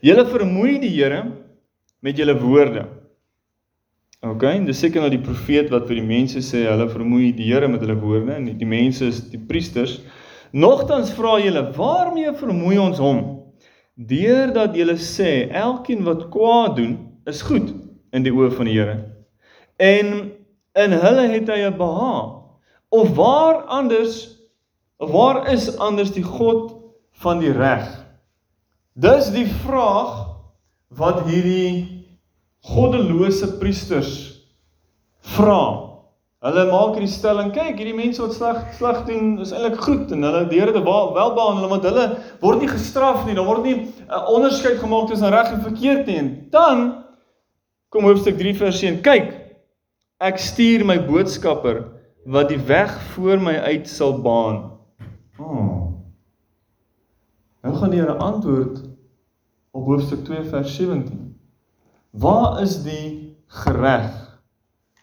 [0.00, 1.24] Julle vermoei die Here
[2.00, 2.86] met julle woorde.
[4.20, 7.68] OK, dis seker nou die profeet wat vir die mense sê hulle vermoei die Here
[7.68, 9.98] met hulle woorde en die, die mense is die priesters.
[10.52, 13.22] Nogtans vra julle, waarmee vermoei ons hom?
[13.94, 16.96] Deurdat julle sê elkeen wat kwaad doen
[17.28, 17.70] is goed
[18.16, 18.98] in die oë van die Here.
[19.80, 20.30] En
[20.78, 22.36] in hulle het hy 'n behaag.
[22.90, 24.36] Of waar anders
[24.98, 26.76] waar is anders die God
[27.22, 27.86] van die reg?
[28.92, 30.26] Dis die vraag
[30.88, 32.04] wat hierdie
[32.60, 34.44] goddelose priesters
[35.36, 35.90] vra.
[36.40, 40.22] Hulle maak hierdie stelling, kyk, hierdie mense wat sleg sleg doen is eintlik goed en
[40.24, 42.06] hulle die Here te welbehandel want hulle
[42.40, 46.06] word nie gestraf nie, daar word nie 'n uh, onderskeid gemaak tussen reg en verkeerd
[46.06, 46.16] nie.
[46.16, 47.04] En dan
[47.88, 49.02] kom hoofstuk 3 vers 1.
[49.02, 49.28] Kyk,
[50.20, 51.82] ek stuur my boodskapper
[52.28, 54.58] wat die weg voor my uit sal baan.
[55.40, 55.96] Oh.
[57.64, 58.82] Nou gaan die Here antwoord
[59.76, 61.36] op hoofstuk 2 vers 17.
[62.10, 64.12] Waar is die gereg?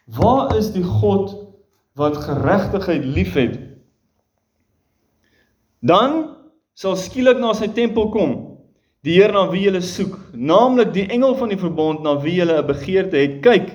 [0.06, 1.34] Waar is die God
[1.98, 3.58] wat geregtigheid liefhet?
[5.80, 6.36] Dan
[6.78, 8.36] sal skielik na sy tempel kom
[9.06, 12.46] die Heer na wie jy soek, naamlik die engel van die verbond na wie jy
[12.46, 13.42] 'n begeerte het.
[13.42, 13.68] Kyk,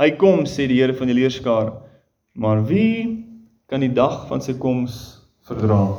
[0.00, 1.74] hy kom, sê die Here van die leerskaar.
[2.32, 3.26] Maar wie
[3.68, 4.94] kan die dag van sy koms
[5.44, 5.98] verdra?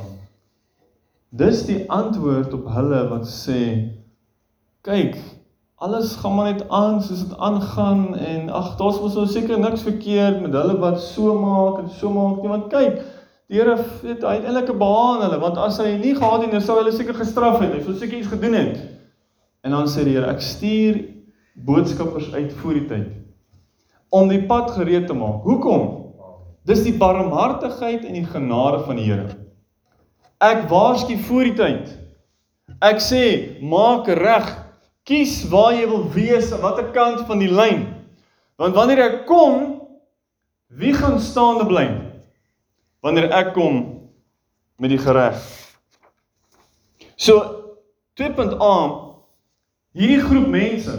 [1.31, 3.61] Dis die antwoord op hulle wat sê
[4.81, 5.19] kyk
[5.81, 9.85] alles gaan maar net aan soos dit aangaan en ag daar's mos nou seker niks
[9.85, 12.99] verkeerd met hulle wat so maak en so maak nie want kyk
[13.51, 16.51] die Here weet hy het eintlik 'n behaan hulle want as hy nie gehad het
[16.51, 18.77] dan sou hulle seker gestraf het hy sou seker iets gedoen het
[19.63, 21.01] en dan sê die Here ek stuur
[21.53, 23.20] boodskappers uit voor die tyd
[24.11, 25.87] om die pad gereed te maak hoekom
[26.67, 29.29] dis die barmhartigheid en die genade van die Here
[30.41, 31.95] ek waarsku voor die tyd
[32.91, 33.23] ek sê
[33.61, 34.51] maak reg
[35.07, 37.87] Kies waar jy wil wees, aan watter kant van die lyn.
[38.61, 39.63] Want wanneer ek kom,
[40.77, 41.87] wie gaan staande bly?
[43.01, 43.79] Wanneer ek kom
[44.81, 45.39] met die gereg.
[47.17, 47.41] So
[48.21, 48.75] 2.a
[49.97, 50.93] hierdie groep mense,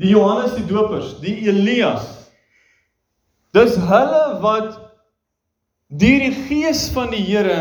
[0.00, 2.06] die Johannes die Dopers, die Elias.
[3.52, 4.78] Dis hulle wat
[5.90, 7.58] deur die gees van die Here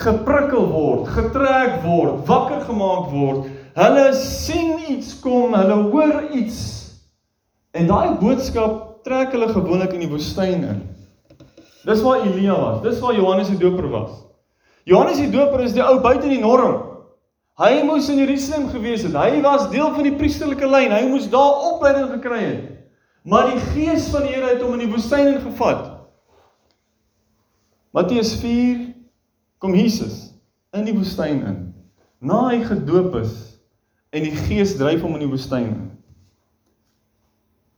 [0.00, 3.48] geprikkel word, getrek word, wakker gemaak word.
[3.78, 6.60] Hulle sien iets kom, hulle hoor iets.
[7.72, 10.80] En daai boodskap trek hulle gewoonlik in die woestyn in.
[11.86, 14.12] Dis waar Elia was, dis waar Johannes die Doper was.
[14.84, 16.89] Johannes die Doper is die ou buite die norm.
[17.60, 19.12] Hy moes in Jerusalem gewees het.
[19.12, 20.94] Hy was deel van die priesterlike lyn.
[20.94, 22.68] Hy moes daar opleiding gekry het.
[23.28, 25.90] Maar die gees van die Here het hom in die woestyn ingevat.
[27.92, 28.94] Matteus 4
[29.60, 30.30] kom Jesus
[30.72, 31.58] in die woestyn in.
[32.24, 33.36] Na hy gedoop is
[34.16, 35.86] en die gees dryf hom in die woestyn in.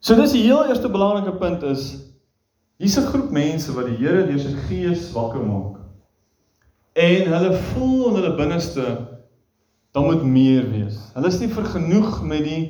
[0.02, 1.88] So dis die heel eerste belangrike punt is
[2.78, 5.80] hier's 'n groep mense wat die Here deur sy gees wakker maak.
[6.94, 9.11] En hulle voel in hulle binneste
[9.92, 10.98] dan moet meer wees.
[11.14, 12.62] Hulle is nie vergenoeg met die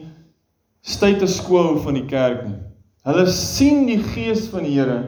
[0.83, 2.59] status quo van die kerk nie.
[3.07, 4.99] Hulle sien die gees van die Here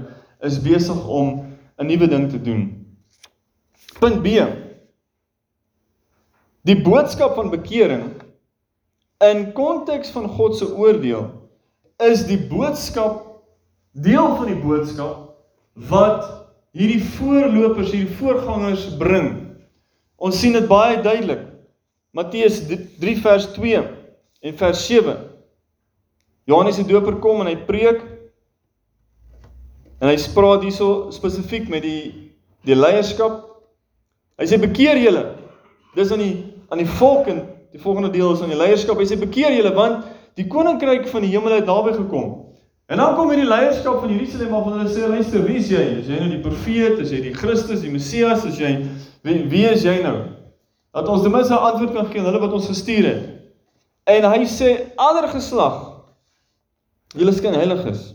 [0.46, 2.86] is besig om 'n nuwe ding te doen.
[3.98, 4.38] Punt B.
[6.64, 8.22] Die boodskap van bekering
[9.18, 11.30] in konteks van God se oordeel
[12.02, 13.42] is die boodskap
[13.92, 15.36] deel van die boodskap
[15.90, 16.24] wat
[16.74, 19.30] hierdie voorlopers, hierdie voorgangers bring.
[20.16, 21.53] Ons sien dit baie duidelik.
[22.14, 22.60] Matteus
[23.00, 23.80] 3 vers 2
[24.40, 25.16] en vers 7.
[26.46, 28.04] Johannes die Doper kom en hy preek
[29.98, 32.30] en hy spraak hierso spesifiek met die
[32.64, 33.42] die leierskap.
[34.40, 35.24] Hy sê bekeer julle.
[35.98, 36.36] Dis aan die
[36.72, 37.42] aan die volk en
[37.74, 39.02] die volgende deel is aan die leierskap.
[39.02, 40.06] Hy sê bekeer julle want
[40.38, 42.30] die koninkryk van die hemel het naby gekom.
[42.92, 45.82] En dan kom hierdie leierskap van Jerusalem af en hulle sê luister, wie is jy?
[45.98, 46.98] Is jy nou die profeet?
[47.02, 48.46] Is jy die Christus, die Messias?
[48.46, 48.74] Is jy
[49.24, 50.18] wie, wie is jy nou?
[50.94, 53.24] Dat ons ten minste 'n antwoord kan gee aan hulle wat ons gestuur het.
[54.04, 56.02] En hy sê ander geslag
[57.14, 58.14] julle skyn heilig is.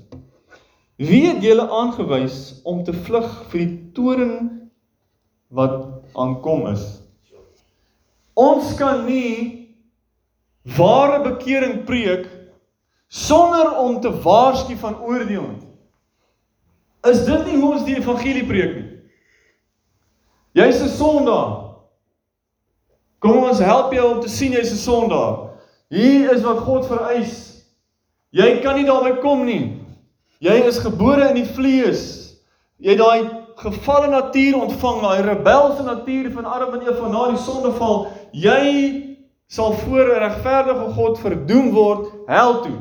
[1.00, 4.34] Wie het julle aangewys om te vlug vir die toren
[5.48, 6.84] wat aankom is?
[8.36, 9.76] Ons kan nie
[10.78, 12.28] ware bekering preek
[13.08, 15.68] sonder om te waarsku van oordeel nie.
[17.08, 18.90] Is dit nie hoe ons die evangelie preek nie?
[20.60, 21.59] Jy's 'n sondaar.
[23.20, 25.50] Kom ons help jou om te sien jy's 'n sondaar.
[25.90, 27.66] Hier is wat God vereis.
[28.32, 29.82] Jy kan nie daarby kom nie.
[30.40, 32.36] Jy is gebore in die vlees.
[32.78, 33.30] Jy het daai
[33.60, 38.08] gevalle natuur ontvang, daai rebelse natuur van Adam en Eva na die sondeval.
[38.32, 42.78] Jy sal voor 'n regverdige God verdoem word hel toe.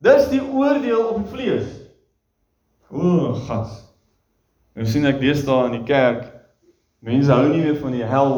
[0.00, 1.68] Dis die oordeel op die vlees.
[2.90, 3.94] O, gas.
[4.74, 6.28] Nou sien ek deesdae in die kerk
[6.98, 8.34] mense hou nie meer van die hel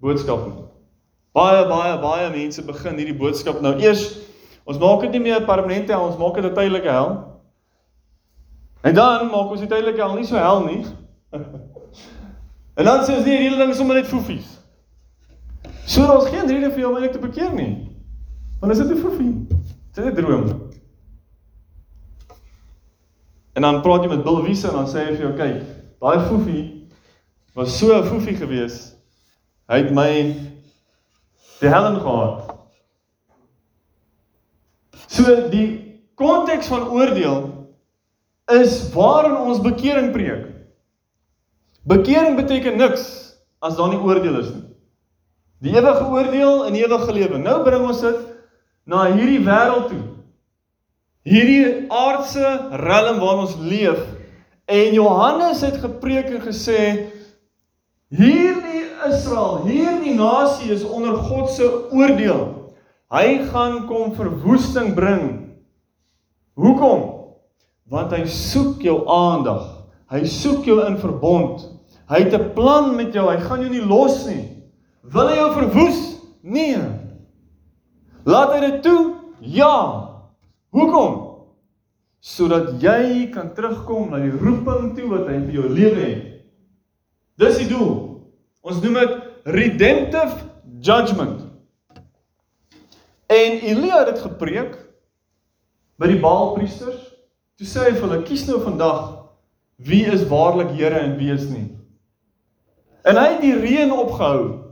[0.00, 0.61] boodskap nie.
[1.32, 4.18] Baie baie baie mense begin hierdie boodskap nou eers
[4.68, 7.40] ons maak dit nie meer permanent hel, ons maak dit 'n tydelike hel.
[8.82, 10.84] En dan maak ons die tydelike hel nie so hel nie.
[12.78, 14.58] en dan sê ons nie hierdie ding sommer net foefies.
[15.86, 17.88] So daar's geen rede vir jou om eintlik te bekeer nie.
[18.60, 19.32] Want is dit 'n foefie?
[19.94, 20.70] Dit is 'n droom.
[23.52, 25.62] En dan praat jy met Bill Wiese en dan sê hy vir jou, kyk,
[26.00, 26.88] daai foefie
[27.54, 28.94] was so 'n foefie gewees.
[29.68, 30.51] Hy het my
[31.62, 32.50] die hel gehad.
[35.06, 35.66] So die
[36.18, 37.38] konteks van oordeel
[38.52, 40.48] is waarin ons bekering preek.
[41.88, 43.04] Bekering beteken niks
[43.62, 44.66] as daar nie oordeel is nie.
[45.62, 47.38] Die ewige oordeel en ewige lewe.
[47.38, 48.18] Nou bring ons dit
[48.86, 50.02] na hierdie wêreld toe.
[51.22, 52.48] Hierdie aardse
[52.82, 54.02] rillum waarin ons leef.
[54.66, 56.80] En Johannes het gepreek en gesê
[58.10, 62.72] hierdie Israel, hierdie nasie is onder God se oordeel.
[63.12, 65.24] Hy gaan kom verwoesting bring.
[66.56, 67.02] Hoekom?
[67.92, 69.64] Want hy soek jou aandag.
[70.12, 71.60] Hy soek jou in verbond.
[72.08, 73.28] Hy het 'n plan met jou.
[73.28, 74.64] Hy gaan jou nie los nie.
[75.02, 76.00] Wil hy jou verwoes?
[76.42, 76.78] Nee.
[78.24, 79.14] Laat hy dit toe?
[79.40, 80.08] Ja.
[80.70, 81.42] Hoekom?
[82.20, 86.24] Sodat jy kan terugkom na die roeping toe wat hy vir jou lewe het.
[87.38, 88.11] Dis die doel.
[88.62, 90.46] Ons noem dit redemptive
[90.82, 91.40] judgment.
[93.26, 94.76] En Elia het dit gepreek
[95.98, 97.00] by die Baalpriesters.
[97.58, 99.02] Toe sê hy vir hulle: "Kies nou vandag
[99.82, 101.68] wie is waarlik Here en wie is nie."
[103.02, 104.62] En hy het die reën opgehou.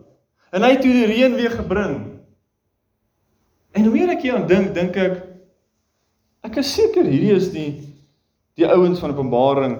[0.55, 1.97] En hy het toe die reën weer gebring.
[3.75, 5.27] En hoe meer ek hieraan dink, dink ek
[6.47, 7.71] ek is seker hierdie is die
[8.59, 9.77] die ouens van Openbaring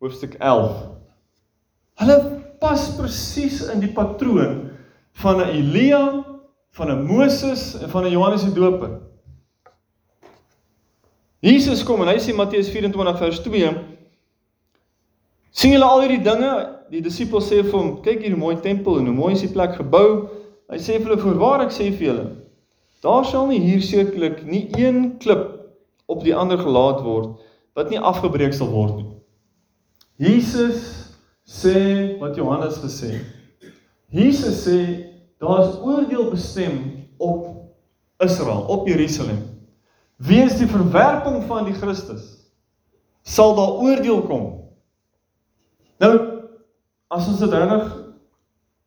[0.00, 0.76] hoofstuk 11.
[2.00, 4.70] Hulle pas presies in die patroon
[5.22, 6.24] van 'n Elia,
[6.72, 9.00] van 'n Moses en van 'n Johannes die Doper.
[11.40, 13.74] Jesus kom en hy sê Matteus 24 vers 2
[15.50, 16.74] sien julle al hierdie dinge?
[16.90, 19.52] Die disippels sê vir hom kyk hier hoe mooi tempel en hoe mooi is die
[19.52, 20.28] plek gebou.
[20.70, 22.26] Hy sê vir hulle voorwaar ek sê vir julle
[23.02, 25.46] daar sal nie hier sekerlik nie een klip
[26.06, 27.38] op die ander gelaat word
[27.78, 29.10] wat nie afgebreek sal word nie.
[30.18, 30.97] Jesus
[31.48, 33.18] sê wat Johannes gesê
[34.12, 34.80] Jesus sê
[35.40, 37.46] daar's oordeel bestem op
[38.20, 39.38] Israel, op Jerusalem.
[40.16, 42.34] Weens die verwerping van die Christus
[43.22, 44.46] sal daar oordeel kom.
[46.00, 46.14] Nou
[47.08, 47.92] as ons dit reg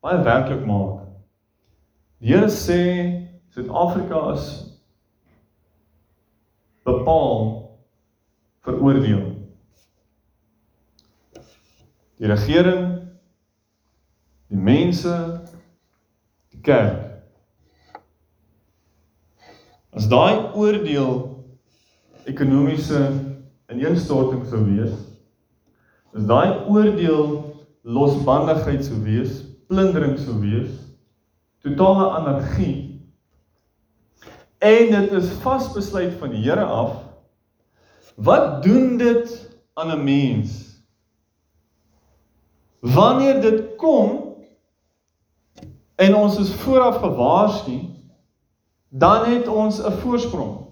[0.02, 1.06] baie werklik maak.
[2.22, 2.82] Die Here sê
[3.54, 4.46] Suid-Afrika is
[6.86, 7.42] bepaal
[8.64, 9.31] vir oordeel.
[12.22, 13.00] Die regering,
[14.46, 15.42] die mense,
[16.54, 17.00] die kerk.
[19.90, 21.16] As daai oordeel
[22.30, 23.00] ekonomiese
[23.74, 24.94] ineenstorting sou wees,
[26.14, 27.40] as daai oordeel
[27.82, 30.78] losbandigheid sou wees, plundering sou wees,
[31.66, 33.00] totale anargie.
[34.62, 37.00] En dit is vasbesluit van die Here af.
[38.14, 39.40] Wat doen dit
[39.74, 40.71] aan 'n mens?
[42.82, 44.34] Wanneer dit kom
[45.94, 47.78] en ons is vooraf gewaarsku,
[48.88, 50.66] dan het ons 'n voorsprong.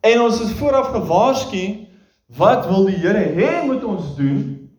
[0.00, 1.88] En ons is vooraf gewaarsku
[2.26, 4.70] wat wil die Here hê moet ons doen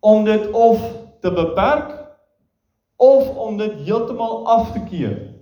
[0.00, 0.80] om dit of
[1.20, 1.94] te beperk
[2.96, 5.34] of om dit heeltemal af te keer.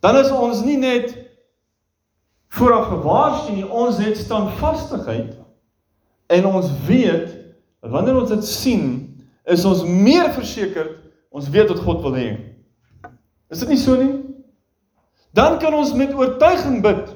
[0.00, 1.16] Dan is ons nie net
[2.48, 5.36] vooraf gewaarsku nie, ons het standvastigheid
[6.26, 7.39] en ons weet
[7.88, 8.84] wanneer ons dit sien,
[9.48, 10.98] is ons meer versekerd
[11.30, 12.28] ons weet wat God wil hê.
[13.50, 14.12] Is dit nie so nie?
[15.34, 17.06] Dan kan ons met oortuiging bid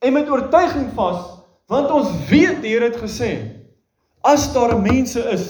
[0.00, 1.20] en met oortuiging vas,
[1.70, 3.34] want ons weet die Here het gesê
[4.26, 5.46] as daar mense is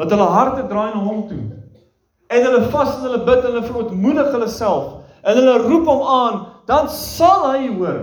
[0.00, 1.42] wat hulle harte draai na hom toe
[2.32, 6.00] en hulle vas en hulle bid en hulle verootmoedig hulle self en hulle roep hom
[6.02, 8.00] aan, dan sal hy hoor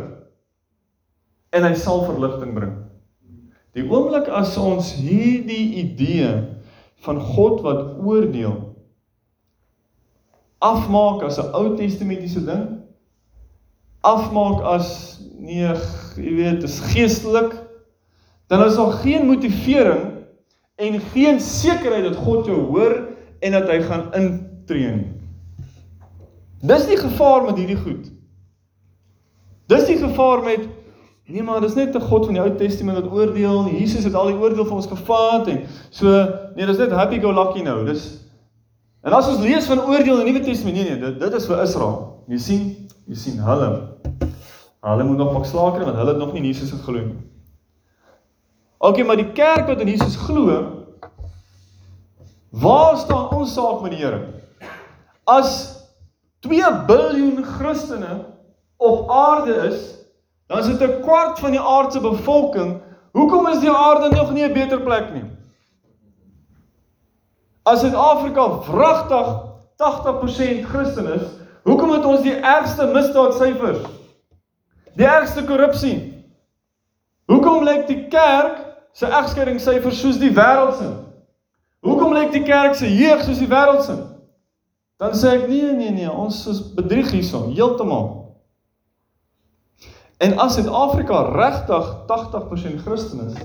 [1.51, 2.75] en hy sal verligting bring.
[3.77, 6.31] Die oomblik as ons hierdie idee
[7.05, 8.57] van God wat oordeel
[10.59, 12.81] afmaak as 'n Ou Testamentiese ding,
[14.03, 15.71] afmaak as nee,
[16.17, 17.53] jy weet, dis geestelik,
[18.47, 20.25] dan is daar geen motivering
[20.75, 23.07] en geen sekerheid dat God jou hoor
[23.39, 25.11] en dat hy gaan intree nie.
[26.61, 28.09] Dis die gevaar met hierdie goed.
[29.71, 30.67] Dis die gevaar met
[31.29, 34.15] nee maar dis net 'n God van die Ou Testament wat oordeel en Jesus het
[34.15, 36.09] al die oordeel vir ons gevat en so
[36.55, 37.85] nee dis net happy go lucky nou.
[37.85, 38.17] Dis
[39.01, 41.45] En as ons lees van oordeel in die Nuwe Testament nee nee dit dit is
[41.45, 42.23] vir Israel.
[42.27, 43.69] Jy sien, jy sien hulle
[44.79, 47.17] Hulle moet nog pak slaker want hulle het nog nie in Jesus geglo nie.
[48.79, 50.59] OK, maar die kerk wat in Jesus glo,
[52.49, 54.21] waar staan ons saak met die Here?
[55.27, 55.83] As
[56.47, 58.21] 2 biljoen Christene
[58.79, 59.98] op aarde is,
[60.49, 62.81] dan is dit 'n kwart van die aardse bevolking.
[63.11, 65.23] Hoekom is die aarde nog nie 'n beter plek nie?
[67.63, 69.27] As Suid-Afrika wragtig
[69.75, 71.21] 80% Christen is,
[71.63, 73.77] hoekom het ons die ergste misdaadsyfers?
[74.93, 76.25] Die ergste korrupsie.
[77.25, 78.57] Hoekom lyk die kerk
[78.91, 80.89] se egskeidingssyfers soos die wêreld se?
[81.79, 83.95] Hoekom lyk die kerk se jeug soos die wêreld se?
[84.97, 88.18] Dan sê ek nee nee nee, ons is bedrieg hierson, heeltemal.
[90.19, 93.37] En as Suid-Afrika regtig 80% Christen is,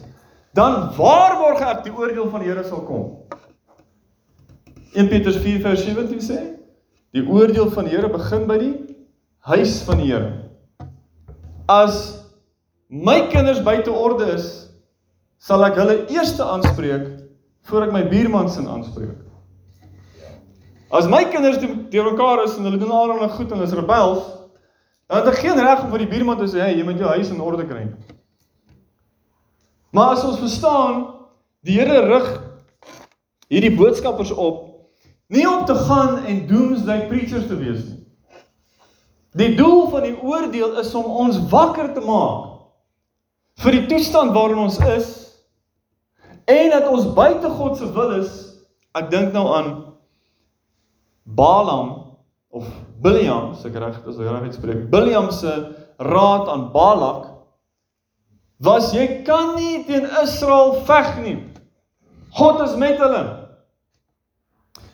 [0.54, 3.04] dan waarborg ek die oordeel van die Here sal kom.
[4.94, 6.40] 1 Petrus 4:17 sê,
[7.14, 8.74] die oordeel van die Here begin by die
[9.50, 10.50] huis van die Here.
[11.70, 12.24] As
[12.88, 14.48] my kinders buite orde is,
[15.38, 17.06] sal ek hulle eers aanspreek
[17.70, 19.20] voor ek my buurman se aanspreek.
[20.94, 24.26] As my kinders deur mekaar is en hulle doen allerlei goed en is rebels,
[25.20, 27.30] het ek geen reg om vir die buurman te sê, "Hey, jy moet jou huis
[27.30, 27.88] in orde kry."
[29.92, 31.06] Maar as ons verstaan,
[31.62, 32.40] die Here rig
[33.48, 34.70] hierdie boodskappers op
[35.26, 38.00] nie om te gaan en doomsday preachers te wees nie.
[39.34, 42.50] Die doel van die oordeel is om ons wakker te maak
[43.64, 45.08] vir die toestand waarin ons is
[46.50, 48.32] en dat ons buite God se wil is.
[48.94, 49.70] Ek dink nou aan
[51.24, 52.18] Balaam
[52.54, 52.66] of
[53.04, 54.84] Biljam, as ek reg as ek reg uitspreek.
[54.92, 55.52] Biljam se
[56.00, 57.30] raad aan Balak
[58.64, 61.36] was jy kan nie teen Israel veg nie.
[62.38, 63.22] God is met hulle.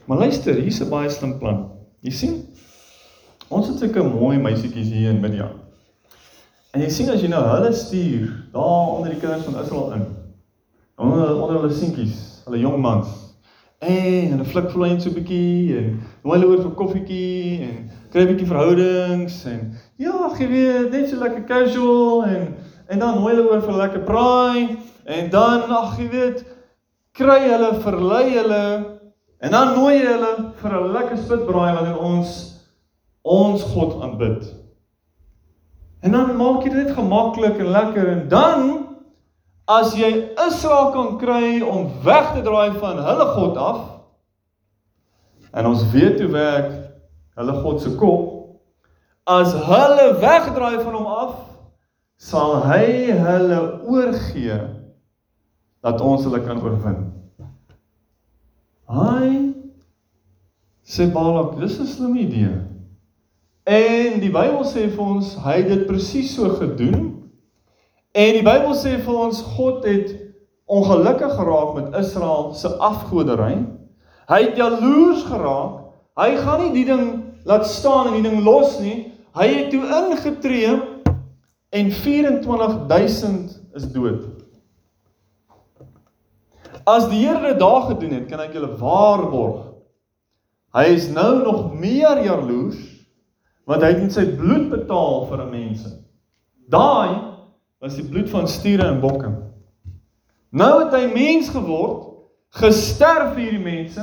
[0.07, 1.71] Maar luister, hier's 'n baie slim plan.
[2.03, 2.35] Jy sien?
[3.49, 5.61] Ons het sulke mooi meisietjies hier in Midian.
[6.75, 10.05] En jy sien as jy nou hulle stuur daar onder die kinders van Israel in.
[10.99, 13.09] Onder onder hulle seentjies, hulle jong mans.
[13.79, 17.91] En hulle flik vloei net so 'n bietjie en nooi hulle oor vir koffietjie en
[18.11, 22.55] kry 'n bietjie verhoudings en ja, jy weet, net so lekker casual en
[22.91, 26.45] en dan nooi hulle oor vir lekker braai en dan ag jy weet,
[27.13, 29.01] kry hulle verlei hulle
[29.41, 32.31] En dan nooi jy hulle vir 'n lekker spitbraai wanneer ons
[33.23, 34.55] ons God aanbid.
[36.03, 38.87] En dan maak jy dit gemaklik en lekker en dan
[39.65, 43.81] as jy Israel kan kry om weg te draai van hulle God af
[45.53, 46.73] en ons weet hoe werk
[47.41, 48.37] hulle God se kop
[49.31, 51.35] as hulle wegdraai van hom af
[52.21, 54.59] sal hy hulle oorgee
[55.81, 56.99] dat ons hulle kan oorwin.
[58.91, 59.55] Hy
[60.85, 62.53] sê Balak, dis 'n slim idee.
[63.65, 67.31] En die Bybel sê vir ons hy het dit presies so gedoen.
[68.13, 70.13] En die Bybel sê vir ons God het
[70.67, 73.65] ongelukkig geraak met Israel se afgoderry.
[74.29, 75.81] Hy het jaloers geraak.
[76.17, 79.13] Hy gaan nie die ding laat staan en die ding los nie.
[79.37, 80.75] Hy het toe ingetree
[81.71, 84.27] en 24000 is dood.
[86.89, 89.69] As die Here dit daar gedoen het, kan ek julle waarborg.
[90.75, 92.81] Hy is nou nog meer jaloers
[93.71, 95.83] want hy het met sy bloed betaal vir 'n mens.
[96.67, 97.23] Daai
[97.79, 99.31] was die bloed van stiere en bokke.
[100.51, 102.09] Nou het hy mens geword,
[102.51, 104.03] gesterf vir hierdie mense.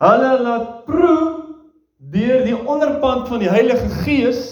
[0.00, 1.43] Hulle laat proe
[2.10, 4.42] deur die onderpand van die Heilige Gees.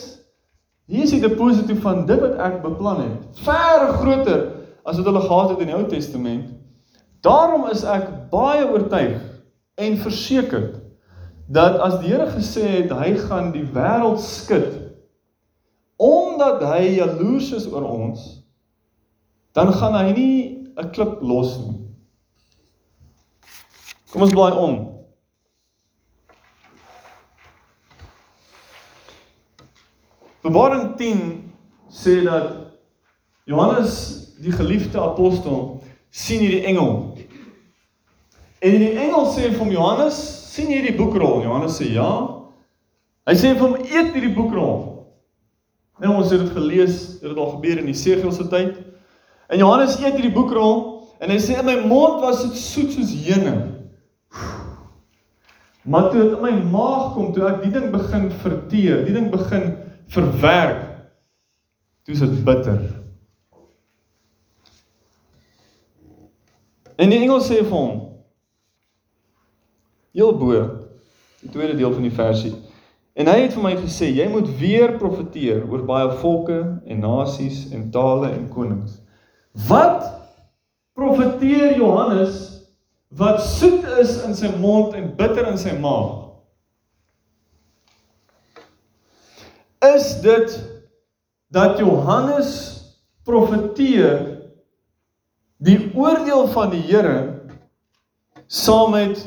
[0.86, 3.42] Hier is die deposito van dit wat ek beplan het.
[3.44, 4.42] Ver groter
[4.82, 6.50] as wat hulle gehad het in die Ou Testament.
[7.22, 9.20] Daarom is ek baie oortuig
[9.78, 10.80] en versekerd
[11.52, 14.80] dat as die Here gesê het hy gaan die wêreld skud
[16.02, 18.22] omdat hy jaloers is oor ons,
[19.54, 20.36] dan gaan hy nie
[20.74, 21.78] 'n klip los nie.
[24.10, 24.91] Kom ons blaai om.
[30.42, 31.52] Openbaring 10
[31.86, 32.74] sê dat
[33.46, 33.92] Johannes
[34.42, 37.14] die geliefde apostel sien hierdie engel.
[38.58, 40.18] En die engel sê vir hom Johannes,
[40.50, 41.44] sien jy hierdie boekrol?
[41.44, 42.08] Johannes sê ja.
[43.30, 44.80] Hy sê vir hom eet hierdie boekrol.
[46.02, 48.74] Nou ons het dit gelees, dit het al gebeur in die Segel se tyd.
[49.46, 53.14] En Johannes eet hierdie boekrol en hy sê in my mond was dit soet soos
[53.28, 53.62] heuning.
[55.86, 59.30] Maar toe dit in my maag kom, toe ek die ding begin verteer, die ding
[59.30, 59.70] begin
[60.12, 60.82] verwerk.
[62.02, 62.80] Toe is dit bitter.
[66.96, 67.92] En die engel sê vir hom:
[70.12, 70.60] "Heel bo,
[71.40, 72.52] die tweede deel van die versie.
[73.16, 77.70] En hy het vir my gesê: "Jy moet weer profeteer oor baie volke en nasies
[77.72, 79.00] en tale en konings."
[79.68, 80.04] Wat
[80.92, 82.48] profeteer Johannes
[83.08, 86.21] wat soet is in sy mond en bitter in sy maag?
[89.82, 90.54] Is dit
[91.52, 92.52] dat Johannes
[93.26, 94.20] profeteer
[95.62, 97.42] die oordeel van die Here
[98.46, 99.20] saam met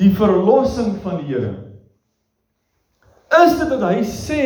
[0.00, 1.54] die verlossing van die Here.
[3.44, 4.44] Is dit dat hy sê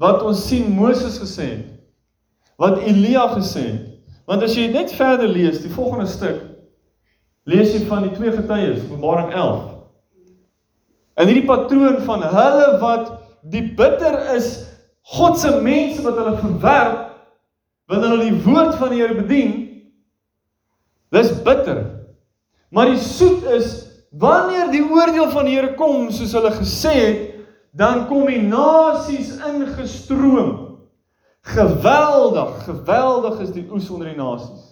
[0.00, 1.66] wat ons sien Moses gesê het?
[2.60, 3.86] Wat Elia gesê het?
[4.28, 6.38] Want as jy net verder lees, die volgende stuk,
[7.50, 9.64] lees jy van die twee getuies, Openbaring 11.
[11.18, 13.10] En hierdie patroon van hulle wat
[13.42, 14.66] die bitter is
[15.16, 17.06] God se mense wat hulle verwerp
[17.90, 19.54] wanneer hulle die woord van die Here bedien.
[21.10, 21.82] Dis bitter.
[22.70, 23.72] Maar die soet is
[24.10, 27.22] wanneer die oordeel van die Here kom soos hulle gesê het,
[27.74, 30.78] dan kom die nasies ingestroom.
[31.50, 34.66] Geweldig, geweldig is die oes onder die nasies.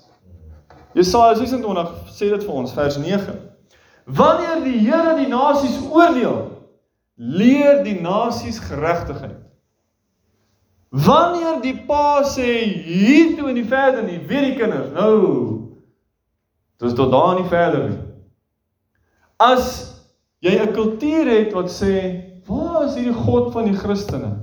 [0.95, 3.37] Jesaja 26 sê dit vir ons vers 9.
[4.19, 6.48] Wanneer die Here die nasies oordeel,
[7.19, 9.39] leer die nasies geregtigheid.
[10.89, 15.75] Wanneer die pa sê hier toe en nie verder nie, weet die kinders, nou.
[16.79, 17.99] Dis tot daar nie verder nie.
[19.37, 19.67] As
[20.41, 24.39] jy 'n kultuur het wat sê, waar is hierdie God van die Christene?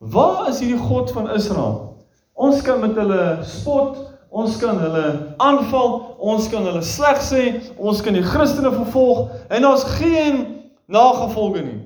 [0.00, 1.96] Waar is hierdie God van Israel?
[2.32, 3.96] Ons kan met hulle spot,
[4.30, 9.62] ons kan hulle aanval, ons kan hulle sleg sê, ons kan die Christene vervolg en
[9.62, 10.46] daar's geen
[10.86, 11.83] nagevolge nie.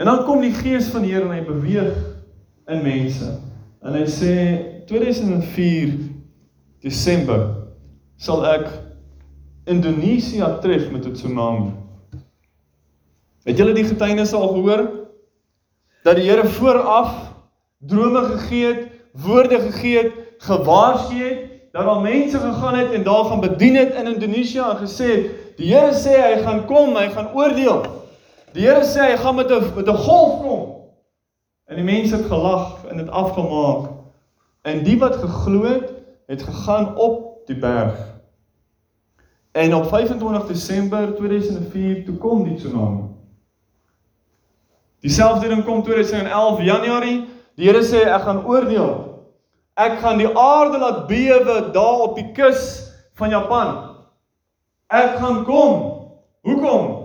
[0.00, 1.96] En dan kom die gees van die Here en hy beweeg
[2.72, 3.34] in mense.
[3.84, 4.36] En hy sê
[4.88, 5.92] 2004
[6.80, 7.42] Desember
[8.16, 8.70] sal ek
[9.68, 11.68] Indonesië tref met 'n tsunami.
[13.44, 14.88] Het julle die getuienisse al gehoor
[16.04, 17.12] dat die Here vooraf
[17.78, 18.82] drome gegee het,
[19.12, 21.38] woorde gegee het, gewaarsku het
[21.72, 25.56] dat al mense gegaan het en daar gaan bedien het in Indonesië en gesê het
[25.56, 27.99] die Here sê hy gaan kom, hy gaan oordeel.
[28.52, 30.62] Die Here sê hy gaan met 'n met 'n golf kom.
[31.66, 33.90] En die mense het gelag en dit afgemaak.
[34.62, 35.92] En die wat geglo het,
[36.26, 37.98] het gegaan op die berg.
[39.52, 43.02] En op 25 Desember 2004 toe kom die tsunami.
[45.00, 47.28] Dieselfde ding kom 2011 Januarie.
[47.54, 49.24] Die Here sê ek gaan oordeel.
[49.74, 53.96] Ek gaan die aarde laat bewe daar op die kus van Japan.
[54.86, 55.96] Ek gaan kom.
[56.40, 56.99] Hoekom?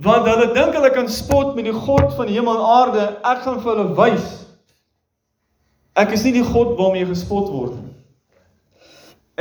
[0.00, 3.02] Want hulle dink hulle kan spot met die God van die hemel en aarde.
[3.20, 4.30] Ek gaan vir hulle wys.
[5.98, 7.92] Ek is nie die God waarmee gespot word nie.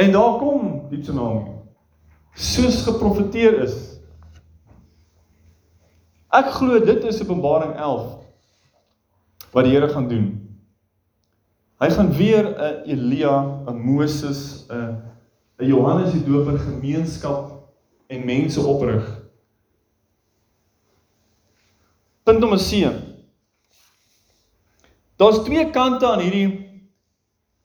[0.01, 1.55] En daar kom die tsunami.
[2.35, 3.77] Soos geprofeteer is.
[6.31, 8.19] Ek glo dit is Openbaring 11
[9.51, 10.29] wat die Here gaan doen.
[11.81, 15.01] Hy gaan weer 'n Elia, 'n Moses, 'n
[15.59, 17.51] 'n Johannes die Doper gemeenskap
[18.07, 19.20] en mense oprig.
[22.23, 22.93] Punt nommer 7.
[25.15, 26.49] Daar's twee kante aan hierdie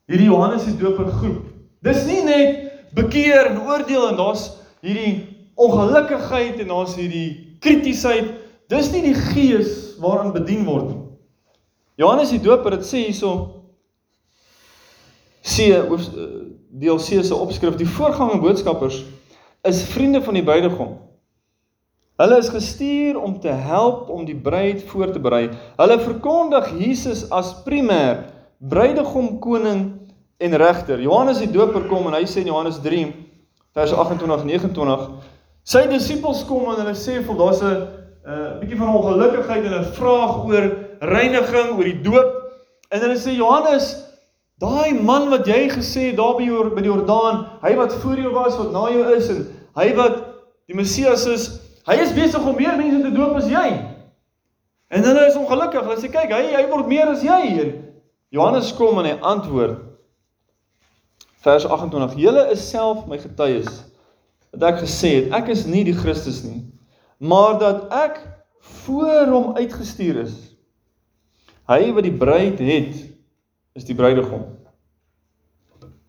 [0.07, 1.49] hierdie Johannes die Doper groep.
[1.83, 4.47] Dis nie net bekeer en oordeel en daar's
[4.85, 8.31] hierdie ongelukkigheid en daar's hierdie kritisheid.
[8.71, 11.03] Dis nie die gees waarin bedien word nie.
[12.01, 13.35] Johannes die Doper het sê hierso
[15.47, 15.69] C
[16.77, 19.03] deel C se opskrif die voorganger boodskappers
[19.67, 20.97] is vriende van die bruidegom.
[22.17, 25.51] Hulle is gestuur om te help om die bruid voor te berei.
[25.77, 28.25] Hulle verkondig Jesus as primêr
[28.59, 29.83] bruidegom, koning
[30.41, 31.01] en regter.
[31.01, 33.05] Johannes die Doper kom en hy sê in Johannes 3
[33.77, 35.11] vers 28 29
[35.67, 39.93] sy disippels kom en hulle sê vir daar's 'n uh, bietjie van ongelukkigheid en 'n
[39.99, 40.65] vraag oor
[41.01, 42.33] reiniging, oor die doop.
[42.91, 43.93] En hulle sê Johannes,
[44.59, 48.57] daai man wat jy gesê daar by by die Jordaan, hy wat voor jou was,
[48.57, 50.17] wat na jou is en hy wat
[50.67, 53.67] die Messias is, Hy is besig om meer mense te doop as jy.
[54.91, 55.85] En hulle is ongelukkig.
[55.87, 57.43] Hulle sê kyk, hy hy word meer as jy.
[57.63, 57.75] En
[58.35, 59.85] Johannes kom en hy antwoord
[61.47, 63.71] vers 28: "Julle is self my getuies
[64.51, 66.65] dat ek gesê het ek is nie die Christus nie,
[67.19, 68.19] maar dat ek
[68.83, 70.35] voor hom uitgestuur is.
[71.71, 72.99] Hy wat die bruid het,
[73.79, 74.43] is die bruidegom."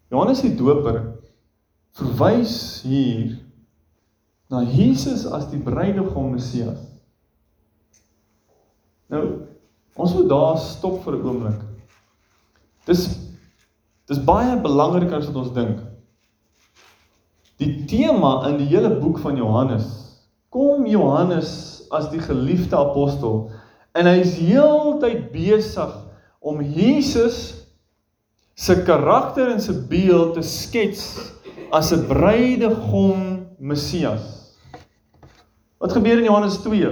[0.10, 1.04] Johannes die Doper
[1.98, 3.38] verwys hier
[4.50, 6.80] na Jesus as die bruidegom Messias.
[9.12, 9.24] Nou,
[9.96, 11.62] ons moet daar stop vir 'n oomblik.
[12.86, 13.08] Dis
[14.08, 15.80] dis baie belangriker as wat ons dink.
[17.60, 19.88] Die tema in die hele boek van Johannes
[20.50, 23.52] kom Johannes as die geliefde apostel
[23.94, 25.94] en hy is heeltyd besig
[26.40, 27.66] om Jesus
[28.56, 31.34] se karakter en se beeld te skets
[31.72, 34.56] as 'n bruidegom Messias.
[35.78, 36.90] Wat gebeur in Johannes 2?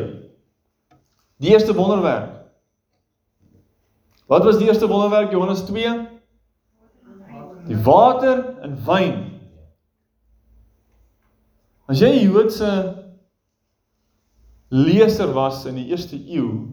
[1.37, 2.31] Die eerste wonderwerk.
[4.25, 6.07] Wat was die eerste wonderwerk Johannes 2?
[7.67, 9.17] Die water in wyn.
[11.85, 12.69] As jy Joodse
[14.73, 16.65] leser was in die eerste eeu,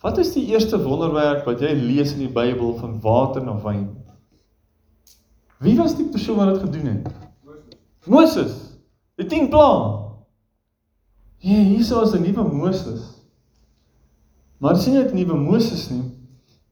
[0.00, 3.90] wat is die eerste wonderwerk wat jy lees in die Bybel van water na wyn?
[5.60, 7.10] Wie was die persoon wat dit gedoen het?
[8.08, 8.69] Moses.
[9.20, 9.98] Die 10 plaae.
[11.44, 13.02] Ja, hierso is 'n nuwe Moses.
[14.58, 16.04] Maar sien jy 'n nuwe Moses nie?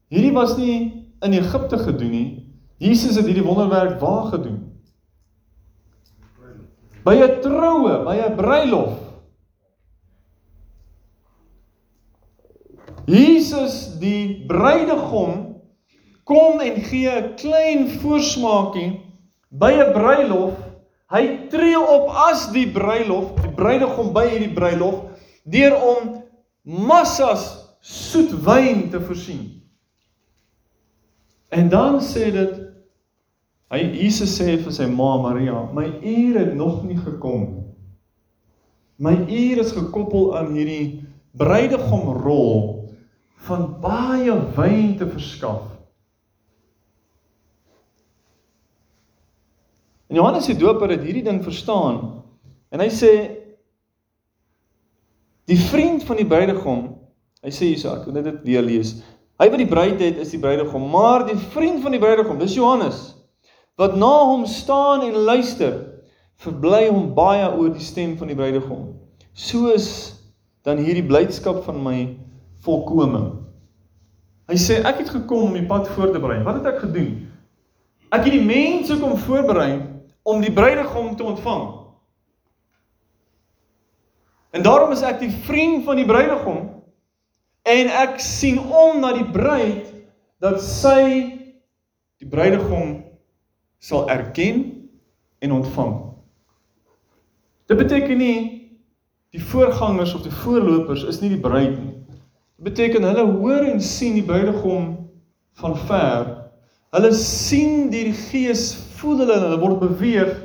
[0.09, 2.57] Hierdie was nie in Egipte gedoen nie.
[2.77, 4.81] Jesus het hierdie wonderwerk waar gedoen?
[7.03, 8.97] By 'n troue, by 'n bruilof.
[13.05, 15.61] Jesus die bruidegom
[16.23, 19.01] kom en gee 'n klein voorsmaakie
[19.49, 20.68] by 'n bruilof
[21.09, 25.07] Hy tree op as die bruilof, die bruidegom by hierdie bruilof
[25.49, 26.11] deur om
[26.85, 27.47] massas
[27.81, 29.47] soet wyn te voorsien.
[31.49, 32.57] En dan sê dit
[33.73, 37.47] hy Jesus sê vir sy ma Maria, my uur het nog nie gekom.
[39.01, 41.05] My uur is gekoppel aan hierdie
[41.37, 42.89] bruidegomrol
[43.47, 45.68] van baie wyn te verskaf.
[50.09, 51.99] En Johannes die Doper het hierdie ding verstaan.
[52.73, 53.11] En hy sê
[55.49, 56.81] die vriend van die bruidegom,
[57.45, 58.95] hy sê hierso, ek wil dit weer lees.
[59.39, 62.57] Hy wat die bruid het is die bruidegom, maar die vriend van die bruidegom, dis
[62.57, 62.99] Johannes,
[63.79, 65.77] wat na hom staan en luister,
[66.41, 68.89] verbly hom baie oor die stem van die bruidegom.
[69.33, 69.87] Soos
[70.67, 71.97] dan hierdie blydskap van my
[72.65, 73.23] volkome.
[74.49, 76.41] Hy sê ek het gekom om die pad voor te berei.
[76.43, 77.13] Wat het ek gedoen?
[78.09, 79.71] Ek het die mense kom voorberei
[80.23, 81.67] om die bruidegom te ontvang.
[84.49, 86.63] En daarom is ek die vriend van die bruidegom
[87.69, 89.91] en ek sien om na die bruid
[90.41, 91.01] dat sy
[92.19, 92.97] die bruidegom
[93.79, 94.63] sal erken
[95.39, 95.93] en ontvang.
[97.69, 98.37] Dit beteken nie
[99.29, 101.93] die voorgangers of die voorlopers is nie die bruid nie.
[102.57, 104.95] Dit beteken hulle hoor en sien die bruidegom
[105.61, 106.31] van ver.
[106.95, 110.35] Hulle sien deur die gees, voel hulle hulle word beweeg,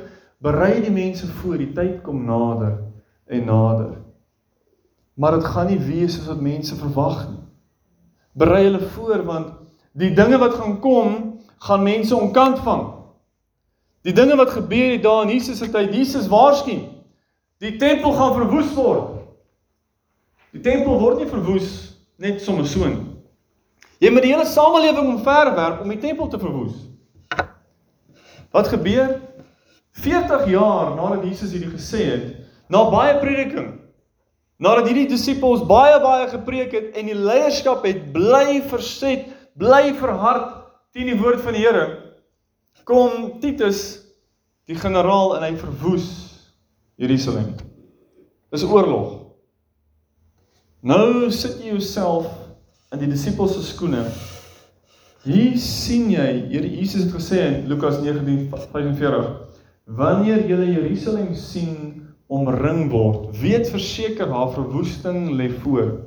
[0.43, 2.79] berei die mense voor, die tyd kom nader
[3.31, 3.93] en nader.
[5.15, 7.43] Maar dit gaan nie wees soos wat mense verwag nie.
[8.35, 9.53] Berei hulle voor want
[9.95, 11.15] die dinge wat gaan kom,
[11.63, 12.83] gaan mense onkant vang.
[14.05, 16.75] Die dinge wat gebeur het daar in Jesus se tyd, Jesus waarsku.
[17.63, 19.13] Die tempel gaan verwoes word.
[20.51, 21.69] Die tempel word nie verwoes
[22.21, 23.01] net sommer so nie.
[24.03, 26.75] Jy moet die hele samelewing omverwerp om die tempel te verwoes.
[28.55, 29.17] Wat gebeur?
[29.99, 32.27] 40 jaar nadat Jesus hierdie gesê het,
[32.71, 33.73] na baie prediking,
[34.59, 39.27] nadat hierdie disippels baie baie gepreek het en die leierskap het bly verset,
[39.59, 40.53] bly verhard
[40.95, 41.85] teen die woord van die Here,
[42.87, 43.83] kom Titus
[44.69, 46.07] die generaal en hy verwoes
[47.01, 47.55] Jerusalem.
[48.53, 49.19] Dis oorlog.
[50.85, 52.29] Nou sit jy jouself
[52.93, 54.05] in die disippels se skoene.
[55.25, 59.31] Hier sien jy, Here Jesus het gesê in Lukas 19:45,
[59.85, 66.05] wanneer jy Jerusalem sien omring word, weet verseker haar verwoesting lê voor.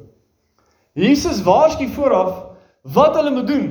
[0.95, 2.47] Jesus waarsku vooraf
[2.83, 3.67] wat hulle moet doen.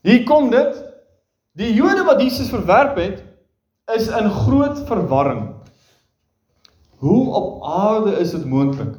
[0.00, 0.80] Hier kom dit.
[1.60, 3.24] Die Jode wat Jesus verwerp het,
[3.92, 5.50] is in groot verwarring.
[7.00, 8.96] Hoe op aarde is dit moontlik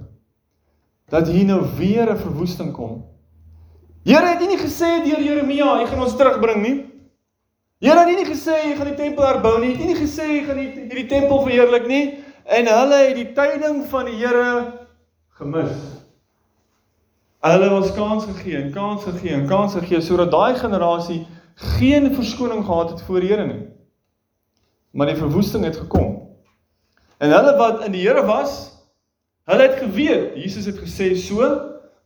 [1.09, 3.10] dat hier nou weer 'n verwoesting kom?
[4.03, 6.77] Here het nie gesê deur Jeremia, hy gaan ons terugbring nie.
[7.81, 9.75] Here het nie gesê hy gaan die tempel herbou nie.
[9.75, 12.03] Het nie gesê hy gaan die, hierdie tempel verheerlik nie
[12.51, 14.47] en hulle het die tyding van die Here
[15.37, 15.75] gemis.
[17.45, 21.19] Hulle was kans gegee en kans gegee en kans gegee sodat daai generasie
[21.77, 23.61] geen verskoning gehad het voor die Here nie.
[24.97, 26.17] Maar die verwoesting het gekom.
[27.21, 28.65] En hulle wat in die Here was,
[29.45, 31.45] hulle het geweet, Jesus het gesê so,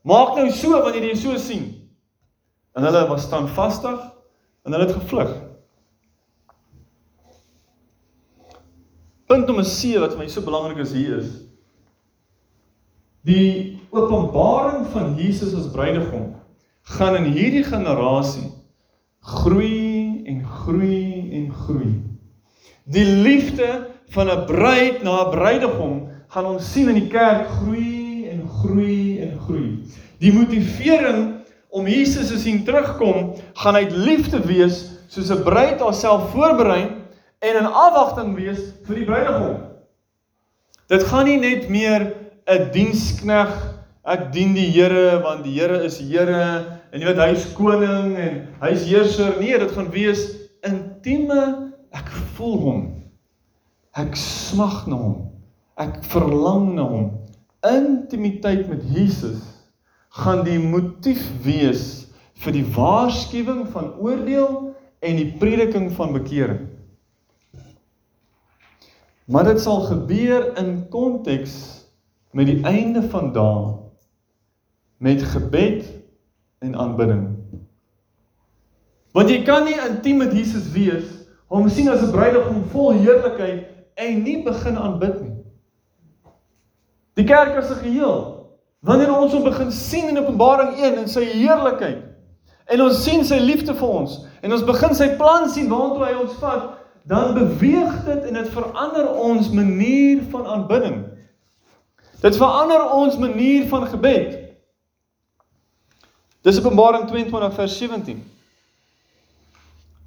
[0.04, 1.85] maak nou so wanneer jy so sien.
[2.76, 4.00] En hulle was standvastig
[4.66, 5.32] en hulle het gevlug.
[9.26, 11.34] Punt nommer 7 wat vir my so belangrik is hier is
[13.26, 16.36] die openbaring van Jesus as bruidegom
[16.94, 18.52] gaan in hierdie generasie
[19.26, 21.94] groei en groei en groei.
[22.86, 25.96] Die liefde van 'n bruid na 'n bruidegom
[26.28, 29.82] gaan ons sien in die kerk groei en groei en groei.
[30.20, 31.35] Die motivering
[31.76, 34.78] om Jesus te sien terugkom gaan uit liefde wees
[35.12, 36.84] soos 'n bruid haarself voorberei
[37.40, 39.58] en in afwagting wees vir die bruidegom.
[40.88, 42.14] Dit gaan nie net meer
[42.48, 43.52] 'n dienskneg
[44.06, 48.48] ek dien die Here want die Here is Here en jy weet hy's koning en
[48.62, 49.36] hy's heerser.
[49.40, 50.32] Nee, dit gaan wees
[50.64, 52.08] intieme ek
[52.38, 52.82] voel hom.
[53.96, 55.32] Ek smag na hom.
[55.78, 57.12] Ek verlang na hom.
[57.68, 59.55] Intimiteit met Jesus
[60.16, 62.06] gaan die motief wees
[62.44, 66.68] vir die waarskuwing van oordeel en die prediking van bekering.
[69.26, 71.56] Maar dit sal gebeur in konteks
[72.32, 73.74] met die einde van dae
[75.04, 75.84] met gebed
[76.64, 77.26] en aanbidding.
[79.16, 81.08] Want jy kan nie intiem met Jesus wees,
[81.52, 85.36] hom sien as 'n bruidegom vol heerlikheid en nie begin aanbid nie.
[87.16, 88.35] Die kerk as 'n geheel,
[88.86, 92.04] wanneer ons hom begin sien in Openbaring 1 in sy heerlikheid
[92.70, 96.14] en ons sien sy liefde vir ons en ons begin sy plan sien waartoe hy
[96.22, 96.70] ons vat,
[97.10, 101.04] dan beweeg dit en dit verander ons manier van aanbidding.
[102.22, 104.40] Dit verander ons manier van gebed.
[106.46, 108.24] Dis Openbaring 22 vers 17.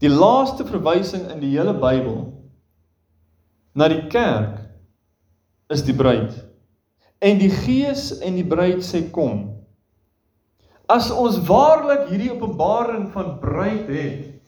[0.02, 2.20] Die laaste verwysing in die hele Bybel
[3.78, 4.58] na die kerk
[5.70, 6.34] is die bruid.
[7.18, 9.42] En die Gees en die bruid sê kom.
[10.88, 14.38] As ons waarlik hierdie openbaring van bruid het,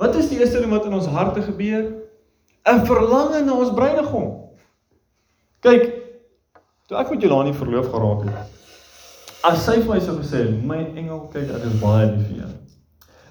[0.00, 1.90] wat is die eerste ding wat in ons harte gebeur?
[2.64, 4.30] 'n Verlange na ons bruidegom.
[5.60, 5.84] Kyk,
[6.88, 8.54] toe ek met Jolani verloof geraak het,
[9.44, 12.52] as sy vir my sou gesê, "My engel, kyk, ek is baie lief vir jou."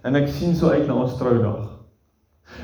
[0.03, 1.72] En ek sien so uit na ons troudag.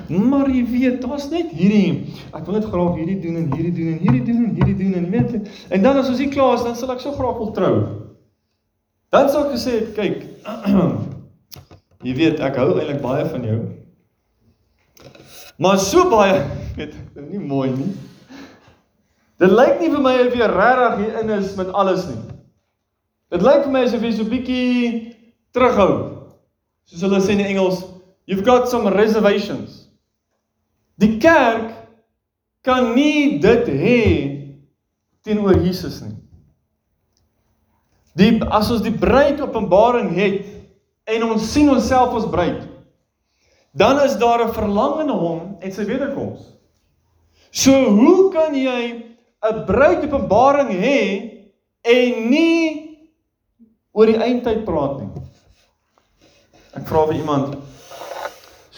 [0.10, 3.92] Maar jy weet, daar's net hierdie, ek wil net graag hierdie doen en hierdie doen
[3.94, 6.56] en hierdie doen en hierdie doen en jy weet, en dan as ons hier klaar
[6.58, 7.74] is, dan sal ek so graag wil trou.
[9.14, 10.24] Dan sou ek gesê het, kyk,
[12.08, 13.60] jy weet, ek hou eintlik baie van jou.
[15.62, 16.42] Maar so baie,
[16.80, 17.92] weet, dit nie mooi nie.
[19.40, 22.20] Dit lyk nie vir my of jy regtig hier in is met alles nie.
[23.32, 25.14] Dit lyk vir my asof jy so bietjie
[25.56, 25.92] terughou.
[26.90, 27.84] Soos hulle sê in Engels,
[28.30, 29.88] you've got some reservations.
[31.02, 31.74] Die kerk
[32.62, 34.02] kan nie dit hê
[35.26, 36.14] teenoor Jesus nie.
[38.20, 40.46] Die as ons die bruid openbaring het
[41.10, 42.68] en ons sien onsself as bruid,
[43.74, 46.54] dan is daar 'n verlang in hom en sy wederkoms.
[47.52, 49.06] So hoe kan jy
[49.42, 51.02] 'n bruid openbaring hê
[51.82, 53.10] en nie
[53.92, 55.10] oor die eindtyd praat nie?
[56.76, 57.69] Ek vra vir iemand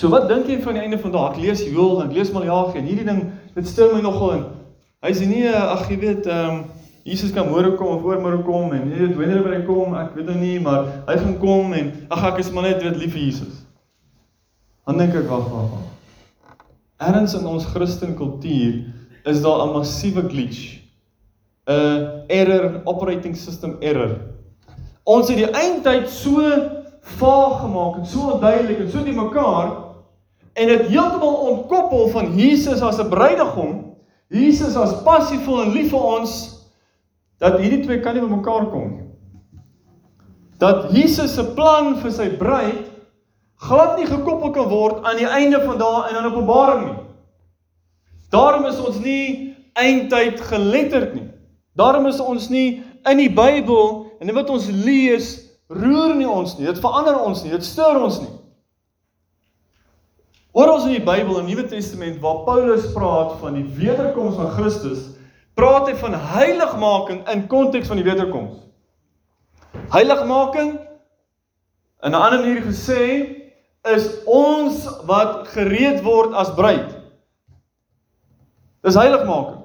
[0.01, 1.35] So wat dink jy van die einde van daag?
[1.35, 3.19] Ek lees Joel, ek lees Maleagi en hierdie ding
[3.53, 4.45] dit stil my nogal in.
[5.05, 6.61] Hy sê nee, ag jy weet, ehm um,
[7.01, 10.27] Jesus kan môre kom of oormôre kom en nie weet wanneer hy kom, ek weet
[10.29, 13.23] nou nie, maar hy gaan kom en ag ek is maar net weet lief vir
[13.23, 13.63] Jesus.
[14.85, 16.65] Dan dink ek wag, wag, wag.
[17.09, 18.83] Erns in ons Christen kultuur
[19.29, 20.81] is daar 'n massiewe glitch.
[21.69, 24.17] 'n error operating system error.
[25.05, 26.41] Ons het die eindtyd so
[27.21, 29.90] vaag gemaak en so onduidelik en so te mekaar
[30.53, 33.95] en dit heeltemal ontkoppel van Jesus as 'n bruidegom,
[34.27, 36.31] Jesus as passievol en lief vir ons
[37.39, 39.07] dat hierdie twee kan nie bymekaar kom nie.
[40.61, 42.91] Dat Jesus se plan vir sy bruid
[43.61, 46.97] glad nie gekoppel kan word aan die einde van daai en aan Openbaring nie.
[48.31, 51.27] Daarom is ons nie eindtyd geletterd nie.
[51.77, 55.33] Daarom is ons nie in die Bybel en wat ons lees
[55.71, 56.67] roer nie ons nie.
[56.67, 57.51] Dit verander ons nie.
[57.53, 58.31] Dit stoor ons nie.
[60.51, 65.05] Oral in die Bybel en Nuwe Testament waar Paulus praat van die wederkoms van Christus,
[65.55, 68.57] praat hy van heiligmaking in konteks van die wederkoms.
[69.93, 70.73] Heiligmaking
[72.03, 73.03] in 'n ander manier gesê
[73.87, 76.99] is ons wat gereed word as bruid.
[78.83, 79.63] Dis heiligmaking.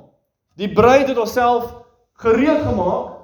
[0.55, 1.67] Die bruid het homself
[2.15, 3.17] gereed gemaak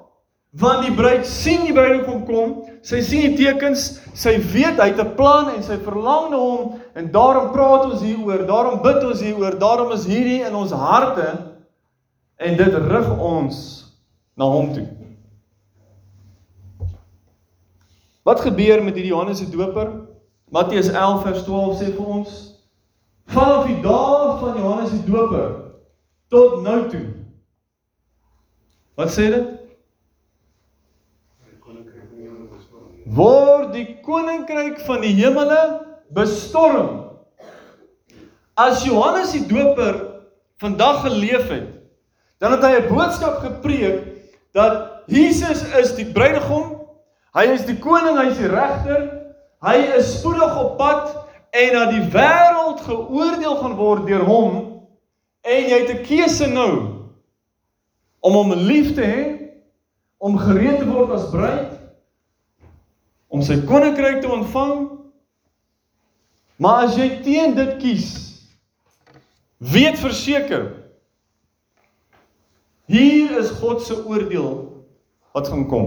[0.51, 4.99] want die bruid sien die bruidegom kom, sy sien die tekens, sy weet hy het
[4.99, 9.21] 'n plan en sy verlang na hom en daarom praat ons hieroor, daarom bid ons
[9.21, 11.53] hieroor, daarom is hierdie in ons harte
[12.37, 13.55] en dit rig ons
[14.35, 14.87] na hom toe.
[18.23, 19.89] Wat gebeur met hierdie Johannes die Doper?
[20.51, 22.29] Matteus 11 vers 12 sê vir ons:
[23.25, 25.49] Vanaf die dae van Johannes die Doper
[26.29, 27.05] tot nou toe.
[28.95, 29.62] Wat sê dit?
[33.13, 35.61] Word die koninkryk van die hemele
[36.13, 37.11] bestorm.
[38.57, 39.99] As Johannes die Doper
[40.61, 41.69] vandag geleef het,
[42.39, 44.01] dan het hy 'n boodskap gepreek
[44.53, 46.85] dat Jesus is die bruidegom,
[47.33, 49.09] hy is die koning, hy is die regter,
[49.61, 51.15] hy is spoedig op pad
[51.51, 54.53] en dat die wêreld geoordeel gaan word deur hom
[55.41, 56.73] en jy het 'n keuse nou
[58.21, 59.23] om hom lief te hê,
[60.17, 61.82] om gereed te word as bruid
[63.33, 64.85] om sy koninkryk te ontvang.
[66.61, 68.09] Maar as jy teen dit kies,
[69.57, 70.69] weet verseker
[72.91, 74.49] hier is God se oordeel
[75.33, 75.85] wat gaan kom.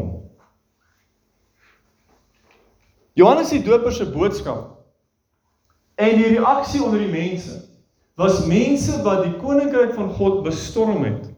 [3.17, 4.73] Johannes die Doper se boodskap
[6.01, 7.61] en die reaksie onder die mense
[8.19, 11.29] was mense wat die koninkryk van God bestorm het.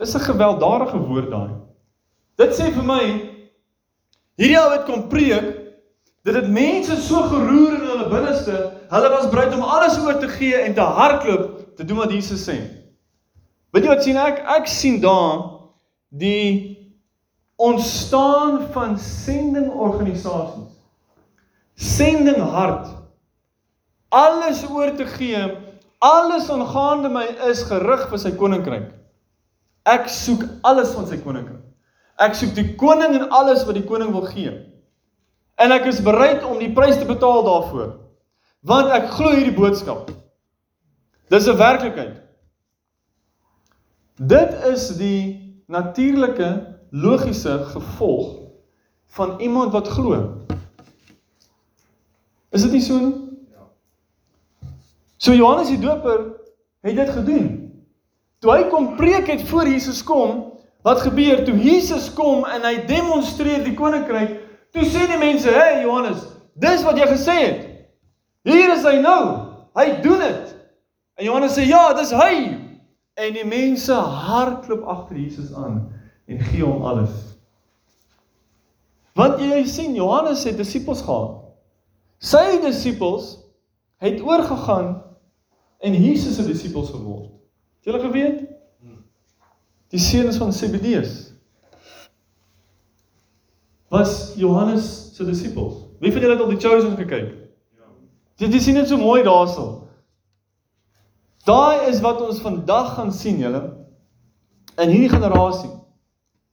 [0.00, 1.52] Dis 'n gewelddadige woord daai.
[2.36, 3.31] Dit sê vir my
[4.42, 5.50] Hierdie ou het kom preek
[6.26, 8.58] dit mense so geroer in hulle binneste,
[8.90, 12.42] hulle was bereid om alles oor te gee en te hardloop te doen wat Jesus
[12.46, 12.56] sê.
[13.70, 14.42] Weet jy wat sien ek?
[14.58, 15.44] Ek sien daar
[16.10, 16.74] die
[17.62, 20.74] ontstaan van sendingorganisasies.
[21.78, 22.90] Sending hart.
[24.10, 25.42] Alles oor te gee,
[26.02, 28.90] alles aangaande my is gerig vir sy koninkryk.
[29.86, 31.62] Ek soek alles van sy koninkryk.
[32.22, 34.52] Ek soek die koning en alles wat die koning wil gee.
[35.58, 37.94] En ek is bereid om die prys te betaal daarvoor.
[38.62, 40.10] Want ek glo hierdie boodskap.
[41.32, 42.20] Dis 'n werklikheid.
[44.16, 48.38] Dit is die natuurlike logiese gevolg
[49.16, 50.44] van iemand wat glo.
[52.50, 53.14] Is dit nie so nie?
[55.16, 56.24] So Johannes die Doper
[56.82, 57.46] het dit gedoen.
[58.38, 60.51] Toe hy kom preek het voor Jesus kom,
[60.82, 64.40] Wat gebeur toe Jesus kom en hy demonstreer die koninkryk?
[64.74, 66.26] Toe sê die mense, "Hé hey, Johannes,
[66.58, 67.60] dis wat jy gesê het.
[68.42, 69.46] Hier is hy nou.
[69.74, 70.54] Hy doen dit."
[71.14, 72.58] En Johannes sê, "Ja, dis hy."
[73.14, 75.92] En die mense hardloop agter Jesus aan
[76.26, 77.36] en gee hom alles.
[79.14, 81.36] Want jy sien Johannes het disippels gehad.
[82.18, 83.38] Sy disippels
[83.96, 85.02] het oorgegaan
[85.78, 87.28] en Jesus se disippels geword.
[87.82, 88.51] Het julle geweet?
[89.92, 91.32] Die seuns van Zebedeus
[93.92, 95.74] was Johannes se disippels.
[96.00, 97.34] Wie van julle het al die Chosen gekyk?
[97.76, 97.90] Ja.
[98.40, 99.82] Dit is nie net so mooi daarso.
[101.44, 103.60] Daai is wat ons vandag gaan sien, julle.
[104.80, 105.70] In hierdie generasie.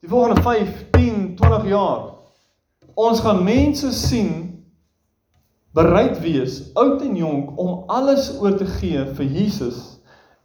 [0.04, 2.02] Die volgende 5, 10, 20 jaar.
[2.94, 4.34] Ons gaan mense sien
[5.72, 9.99] bereid wees, oud en jonk, om alles oor te gee vir Jesus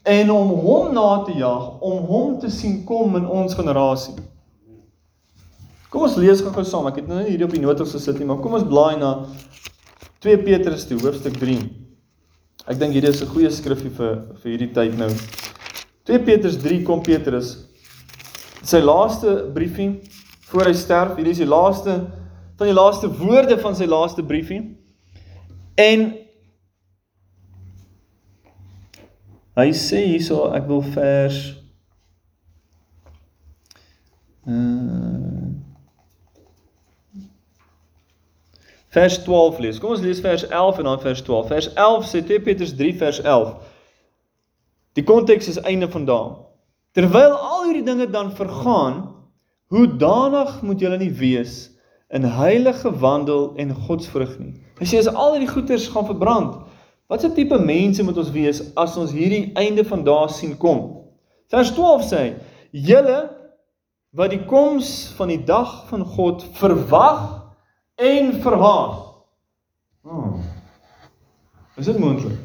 [0.05, 4.13] en om hom na te jag, om hom te sien kom in ons generasie.
[5.89, 6.89] Kom ons lees gou-gou saam.
[6.89, 9.13] Ek het nou nie hier op die notas gesit nie, maar kom ons blaai na
[10.25, 11.57] 2 Petrus toe, hoofstuk 3.
[12.65, 15.09] Ek dink hierdie is 'n goeie skrifgie vir vir hierdie tyd nou.
[16.05, 17.67] 2 Petrus 3 kom Petrus
[18.63, 20.01] sy laaste briefie
[20.49, 21.15] voor hy sterf.
[21.15, 22.07] Hierdie is die laaste
[22.57, 24.77] van die laaste woorde van sy laaste briefie.
[25.75, 26.24] En
[29.55, 31.39] hy sê hierso ek wil vers
[34.47, 35.53] uh,
[38.95, 39.79] vers 12 lees.
[39.79, 41.47] Kom ons lees vers 11 en dan vers 12.
[41.51, 43.55] Vers 11 sê 2 Petrus 3 vers 11.
[44.95, 46.37] Die konteks is einde vandaan.
[46.95, 49.01] Terwyl al hierdie dinge dan vergaan,
[49.67, 51.57] hoe danig moet julle nie wees
[52.15, 54.53] in heilige wandel en godsvrug nie.
[54.79, 56.61] Hy sê as al hierdie goeders gaan verbrand,
[57.07, 60.83] watse tipe mense moet ons wees as ons hierdie einde van dae sien kom?
[61.53, 62.21] Vers 12 sê:
[62.71, 63.29] "Julle
[64.15, 67.51] wat die koms van die dag van God verwag
[67.95, 69.01] en verhaas."
[70.05, 70.39] Oh.
[71.77, 72.37] Is dit moontlik?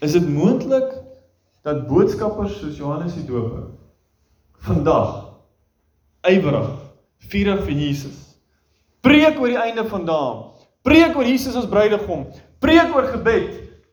[0.00, 0.94] Is dit moontlik
[1.62, 3.66] dat boodskappers soos Johannes die Doper
[4.64, 5.28] vandag
[6.26, 6.70] ywerig
[7.30, 8.18] vurig vir Jesus
[9.04, 10.30] preek oor die einde van dae
[10.86, 12.26] preek oor Jesus as bruidegom
[12.62, 13.48] preek oor gebed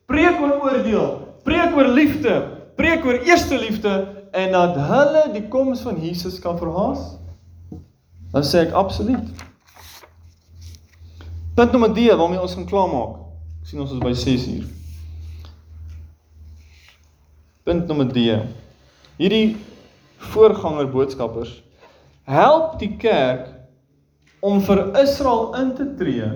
[0.06, 1.08] preek oor oordeel
[1.46, 2.36] preek oor liefde
[2.76, 3.94] preek oor eerste liefde
[4.36, 7.16] en dat hulle die koms van Jesus kan verhaas.
[8.32, 9.44] Dan sê ek absoluut.
[11.56, 13.22] Punt nommer D waarmee ons gaan klaarmaak.
[13.64, 14.66] Sien ons is by 6 uur.
[17.64, 18.26] Punt nommer D.
[19.16, 19.56] Hierdie
[20.32, 21.62] voorganger boodskappers
[22.28, 23.48] help die kerk
[24.44, 26.28] om vir Israel in te tree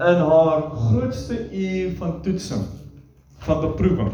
[0.00, 2.64] in haar grootste uur van toetsing,
[3.44, 4.12] van beproewing.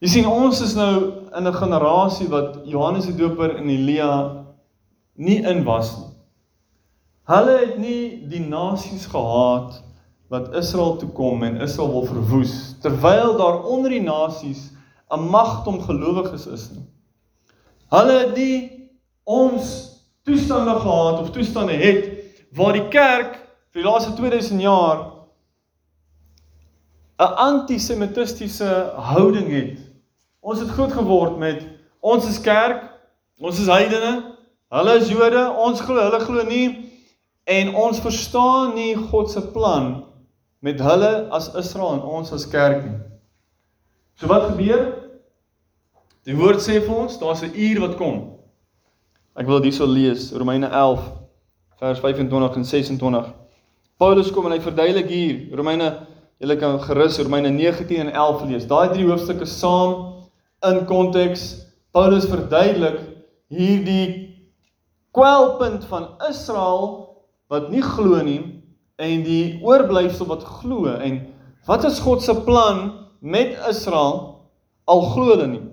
[0.00, 0.94] Jy sien ons is nou
[1.36, 4.44] in 'n generasie wat Johannes die Doper en Elia
[5.14, 6.10] nie in was nie.
[7.30, 9.82] Hulle het nie die nasies gehaat
[10.28, 14.70] wat Israel toe kom en Israel wil verwoes terwyl daar onder die nasies
[15.10, 16.86] 'n magtom gelowiges is nie.
[17.90, 18.90] Hulle het nie
[19.24, 19.66] ons
[20.24, 22.10] toestande gehad of toestande het
[22.52, 24.98] waar die kerk vir die laaste 2000 jaar
[27.20, 29.78] 'n antisemitistiese houding het.
[30.40, 31.66] Ons het groot geword met
[32.00, 32.82] ons is kerk,
[33.38, 34.36] ons is heidene,
[34.68, 36.90] hulle is Jode, ons glo, hulle glo nie
[37.44, 40.04] en ons verstaan nie God se plan
[40.60, 42.98] met hulle as Israel en ons as kerk nie.
[44.14, 44.96] So wat gebeur?
[46.24, 48.36] Die woord sê vir ons, daar's 'n uur wat kom.
[49.36, 51.00] Ek wil dit hierso lees, Romeine 11
[51.78, 53.39] vers 25 en 26.
[54.00, 55.90] Paulus kom en hy verduidelik hier, Romeine,
[56.40, 58.64] julle kan gerus Romeine 19 en 11 lees.
[58.64, 60.24] Daai drie hoofstukke saam
[60.64, 61.66] in konteks.
[61.92, 62.96] Paulus verduidelik
[63.52, 64.06] hierdie
[65.12, 66.88] kwelpunt van Israel
[67.52, 68.40] wat nie glo nie
[69.02, 71.20] en die oorblyfsel wat glo en
[71.68, 72.86] wat is God se plan
[73.20, 74.46] met Israel
[74.88, 75.64] al glo hulle nie.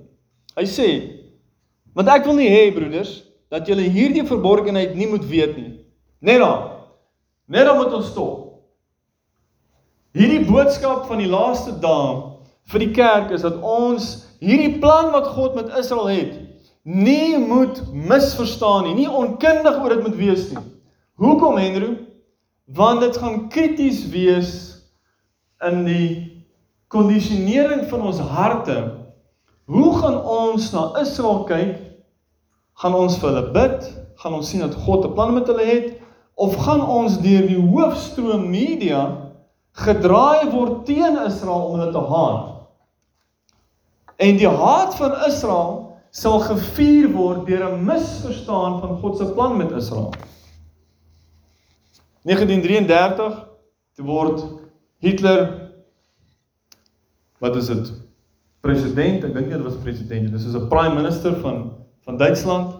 [0.59, 0.89] Hy sê
[1.95, 5.77] want ek wil nie hê broeders dat julle hierdie verborgenheid nie moet weet nie.
[6.19, 6.76] Net dan.
[7.47, 8.43] Net dan moet ons stop.
[10.17, 12.35] Hierdie boodskap van die laaste dae
[12.67, 16.35] vir die kerk is dat ons hierdie plan wat God met Israel het
[16.87, 20.61] nie moet misverstaan nie, nie onkundig oor dit moet wees nie.
[21.19, 21.95] Hoekom Henry?
[22.67, 24.51] want dit gaan krities wees
[25.63, 26.09] in die
[26.91, 28.75] kondisionering van ons harte.
[29.67, 31.77] Hoe gaan ons na Israel kyk?
[32.77, 33.87] Gaan ons vir hulle bid?
[34.19, 35.95] Gaan ons sien dat God 'n plan met hulle het
[36.37, 39.01] of gaan ons deur die hoofstroom media
[39.77, 42.53] gedraai word teen Israel om hulle te haat?
[44.21, 45.73] En die haat van Israel
[46.13, 50.13] sal gevier word deur 'n misverstaan van God se plan met Israel.
[52.21, 53.45] 1933
[53.95, 54.45] toe word
[54.99, 55.71] Hitler
[57.39, 57.93] wat is dit?
[58.61, 60.31] President, ek dink nie dit was president nie.
[60.31, 61.73] Dis is 'n prime minister van
[62.05, 62.76] van Duitsland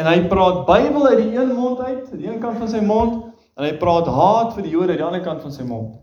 [0.00, 2.80] en hy praat Bybel uit die een mond uit, aan die een kant van sy
[2.84, 3.26] mond
[3.58, 5.98] en hy praat haat vir die Jode aan die ander kant van sy mond.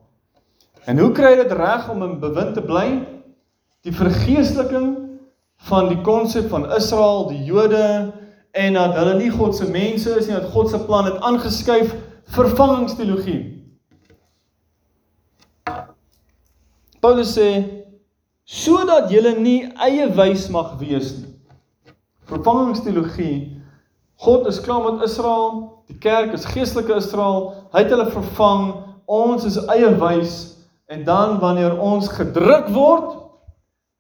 [0.88, 2.86] En hoe kry hy dit reg om in bewind te bly?
[3.88, 4.92] Die vergeesteliking
[5.68, 8.14] van die konsep van Israel, die Jode
[8.58, 11.96] en dat hulle nie God se mense is nie, dat God se plan het aangeskuif
[12.38, 13.42] vervangingsteologie.
[17.02, 17.50] Paulus sê
[18.48, 21.34] sodat julle nie eie wys mag wees nie.
[22.28, 23.57] Vervangingsteologie.
[24.18, 27.52] God is klaar met Israel, die kerk is geestelike Israel.
[27.72, 28.72] Hy het hulle vervang.
[29.06, 30.38] Ons is eie wys
[30.92, 33.14] en dan wanneer ons gedruk word,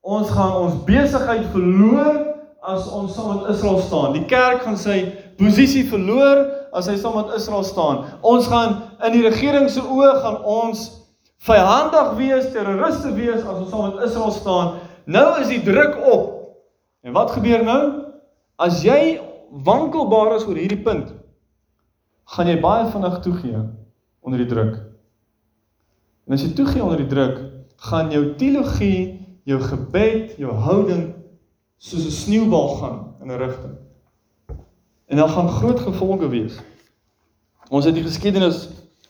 [0.07, 2.24] ons gaan ons besigheid verloor
[2.68, 4.15] as ons saam met Israel staan.
[4.15, 4.97] Die kerk gaan sy
[5.39, 6.45] posisie verloor
[6.76, 8.01] as hy saam met Israel staan.
[8.26, 10.88] Ons gaan in die regering se oë gaan ons
[11.47, 14.76] vyandig wees, terroriste wees as ons saam met Israel staan.
[15.05, 16.26] Nou is die druk op.
[17.05, 17.82] En wat gebeur nou?
[18.59, 19.20] As jy
[19.52, 21.14] wankelbaar is oor hierdie punt,
[22.36, 23.60] gaan jy baie vinnig toegee
[24.20, 24.76] onder die druk.
[26.28, 27.38] En as jy toegee onder die druk,
[27.88, 31.14] gaan jou teologie, jou gebed, jou houding
[31.78, 33.76] soos 'n sneeubal gaan in 'n rigting.
[35.08, 36.60] En dan gaan groot gevolge wees.
[37.70, 38.68] Ons het die geskiedenis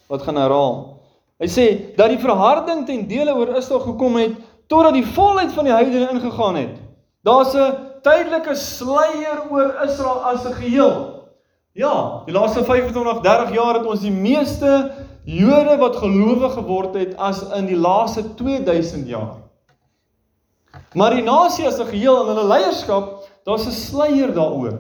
[0.08, 1.02] wat gaan herhaal.
[1.38, 4.36] Hy sê dat die verharding ten dele oor Israel gekom het
[4.68, 6.76] totdat die volheid van die heidene ingegaan het.
[7.24, 10.96] Daar's 'n tydelike sluier oor Israel as 'n geheel.
[11.74, 14.92] Ja, die laaste 25, 30 jaar het ons die meeste
[15.28, 19.36] Jode wat gelowig geword het as in die laaste 2000 jaar.
[20.94, 24.80] Maar die nasie as 'n geheel en hulle leierskap, daar's 'n sluier daaroor.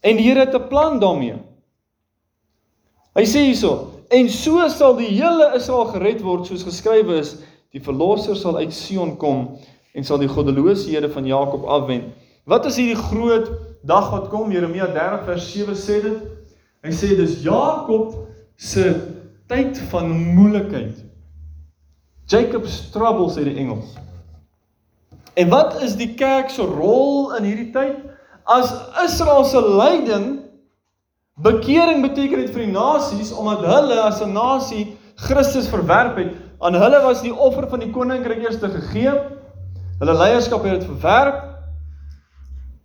[0.00, 1.38] En die Here het 'n plan daarmee.
[3.14, 7.36] Hy sê hierso: "En so sal die hele Israel gered word soos geskrywe is,
[7.70, 9.58] die verlosser sal uit Sion kom
[9.98, 12.14] en sal die goddelosehede van Jakob afwend."
[12.48, 13.50] Wat is hierdie groot
[13.84, 14.52] dag wat kom?
[14.52, 16.18] Jeremia 30 vers 7 sê dit.
[16.86, 18.14] Hy sê dis Jakob
[18.56, 18.94] se
[19.50, 21.04] tyd van moeilikheid.
[22.28, 23.96] Jacob's trouble sê die Engels.
[25.38, 28.00] En wat is die kerk se rol in hierdie tyd?
[28.48, 28.72] As
[29.04, 30.28] Israel se lyding
[31.44, 36.74] bekering beteken het vir die nasies omdat hulle as 'n nasie Christus verwerp het, aan
[36.74, 39.12] hulle was die offer van die koninkryk eers te gegee.
[39.98, 41.38] Hulle leierskap het dit verwerp.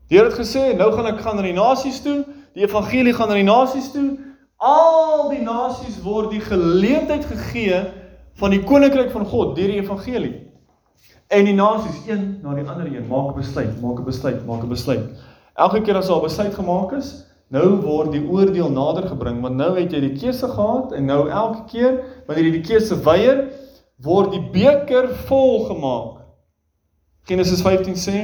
[0.09, 2.23] Die Here het gesê, nou gaan ek gaan na die nasies toe,
[2.57, 4.15] die evangelie gaan na die nasies toe.
[4.57, 7.83] Al die nasies word die geleentheid gegee
[8.41, 10.33] van die koninkryk van God deur die evangelie.
[11.29, 14.63] En die nasies een na die ander een maak 'n besluit, maak 'n besluit, maak
[14.63, 15.05] 'n besluit.
[15.55, 19.55] Elke keer as daar 'n besluit gemaak is, nou word die oordeel nader gebring, want
[19.55, 23.49] nou het jy die keuse gehad en nou elke keer wanneer jy die keuse weier,
[24.01, 26.22] word die beker vol gemaak.
[27.25, 28.17] Genesis 15 sê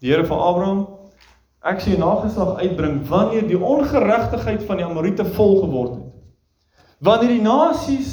[0.00, 0.86] die Here van Abraham
[1.64, 6.10] ek sien nageslag uitbring wanneer die ongeregtigheid van die Amorite vol geword het.
[7.04, 8.12] Wanneer die nasies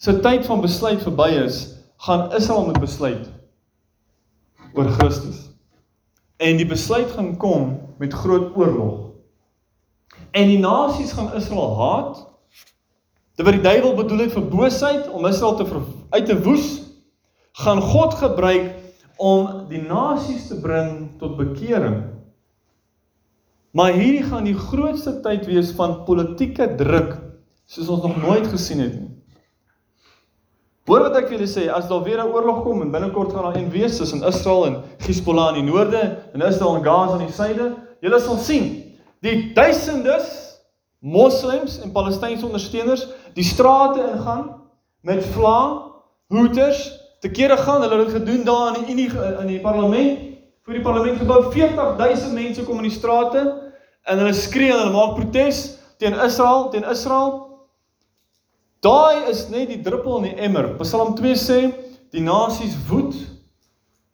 [0.00, 1.62] se tyd van besluit verby is,
[2.02, 3.28] gaan Israel moet besluit
[4.72, 5.48] oor Christus.
[6.36, 9.12] En die besluit gaan kom met groot oorlog.
[10.32, 12.22] En die nasies gaan Israel haat.
[13.36, 15.68] Dit wat die duiwel bedoel het vir boosheid om Israel te
[16.10, 16.81] uit te woes,
[17.52, 18.72] gaan God gebruik
[19.16, 22.00] om die nasies te bring tot bekering.
[23.72, 27.16] Maar hierdie gaan die grootste tyd wees van politieke druk
[27.66, 29.10] soos ons nog nooit gesien het nie.
[30.90, 33.44] Hoor wat ek vir julle sê, as daar weer 'n oorlog kom en binnekort gaan
[33.44, 37.26] daar een wees tussen Israel en Hezbollah in die noorde en Israel en Gaza in
[37.26, 40.58] die suide, julle sal sien die duisendes
[40.98, 44.62] moslems en Palestynse ondersteuners die strate ingaan
[45.00, 45.88] met vla,
[46.26, 49.08] hoeters, te kere gaan, hulle het dit gedoen daar in die Unie
[49.40, 50.28] in die parlement,
[50.62, 53.44] voor die parlement gebou 40000 mense kom in die strate
[54.02, 55.62] en hulle skree en hulle maak protes
[56.02, 57.52] teen Israel, teen Israel
[58.82, 60.72] Daai is net die druppel in die emmer.
[60.80, 61.58] Psalm 2 sê
[62.10, 63.14] die nasies woed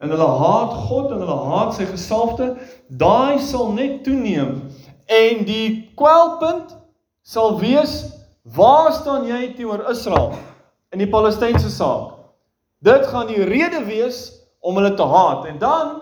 [0.04, 2.50] en hulle haat God en hulle haat sy gesalfde.
[3.00, 4.58] Daai sal net toeneem
[5.08, 6.76] en die kwelpunt
[7.24, 7.96] sal wees
[8.58, 10.34] waar staan jy teenoor Israel
[10.92, 12.17] in die Palestynse saak?
[12.78, 14.28] Dit gaan die rede wees
[14.60, 15.96] om hulle te haat en dan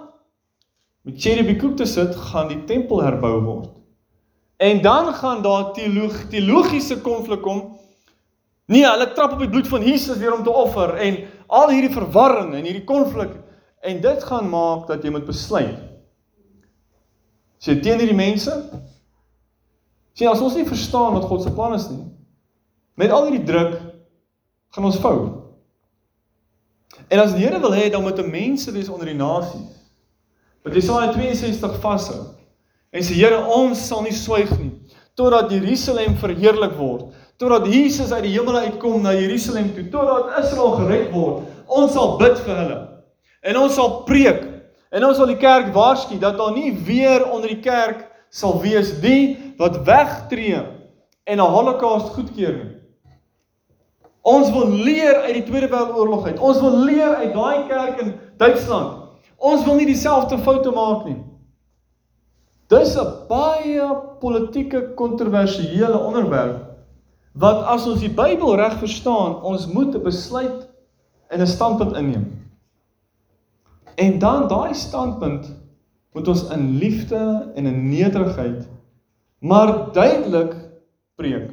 [1.06, 3.72] met Cherubie Koek te sit gaan die tempel herbou word.
[4.56, 7.76] En dan gaan daar teoloog, teologiese konflik kom
[8.66, 11.92] Nee, hulle trap op die bloed van Jesus weer om te offer en al hierdie
[11.94, 13.30] verwarring en hierdie konflik
[13.86, 15.76] en dit gaan maak dat jy moet besluit.
[17.62, 18.50] Sê teen hierdie mense?
[20.18, 22.02] Sien as ons nie verstaan wat God se plan is nie.
[22.98, 23.76] Met al hierdie druk
[24.74, 25.45] gaan ons fout.
[27.08, 29.74] En as die Here wil hê dan moet 'n mense wees onder die nasies.
[30.62, 32.34] Wat Jesaja 62 vashou.
[32.90, 34.72] En sê Here, ons sal nie swyg nie
[35.14, 40.76] totdat Jerusalem verheerlik word totdat Jesus uit die hemel uitkom na Jerusalem toe, totdat Israel
[40.80, 41.48] gered word.
[41.66, 42.78] Ons sal bid vir hulle.
[43.46, 44.44] En ons sal preek.
[44.94, 48.94] En ons sal die kerk waarsku dat daar nie weer onder die kerk sal wees
[49.02, 50.62] die wat wegtree
[51.26, 52.75] en 'n holocaust goedkeur nie.
[54.26, 56.38] Ons wil leer uit die Tweede Wêreldoorlog uit.
[56.42, 59.04] Ons wil leer uit daai kerk in Duitsland.
[59.36, 61.18] Ons wil nie dieselfde foute maak nie.
[62.66, 63.86] Dis 'n baie
[64.18, 66.64] politieke kontroversiële onderwerp
[67.38, 70.66] wat as ons die Bybel reg verstaan, ons moet 'n besluit
[71.28, 72.26] en 'n standpunt inneem.
[73.94, 75.52] En dan daai standpunt
[76.12, 78.68] moet ons in liefde en in nederigheid
[79.38, 80.54] maar duidelik
[81.14, 81.50] preek.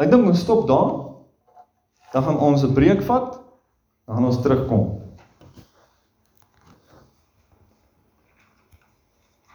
[0.00, 0.92] Ek dink ons stop daar.
[2.12, 3.36] Dan gaan ons 'n breek vat.
[4.06, 4.99] Dan gaan ons terugkom.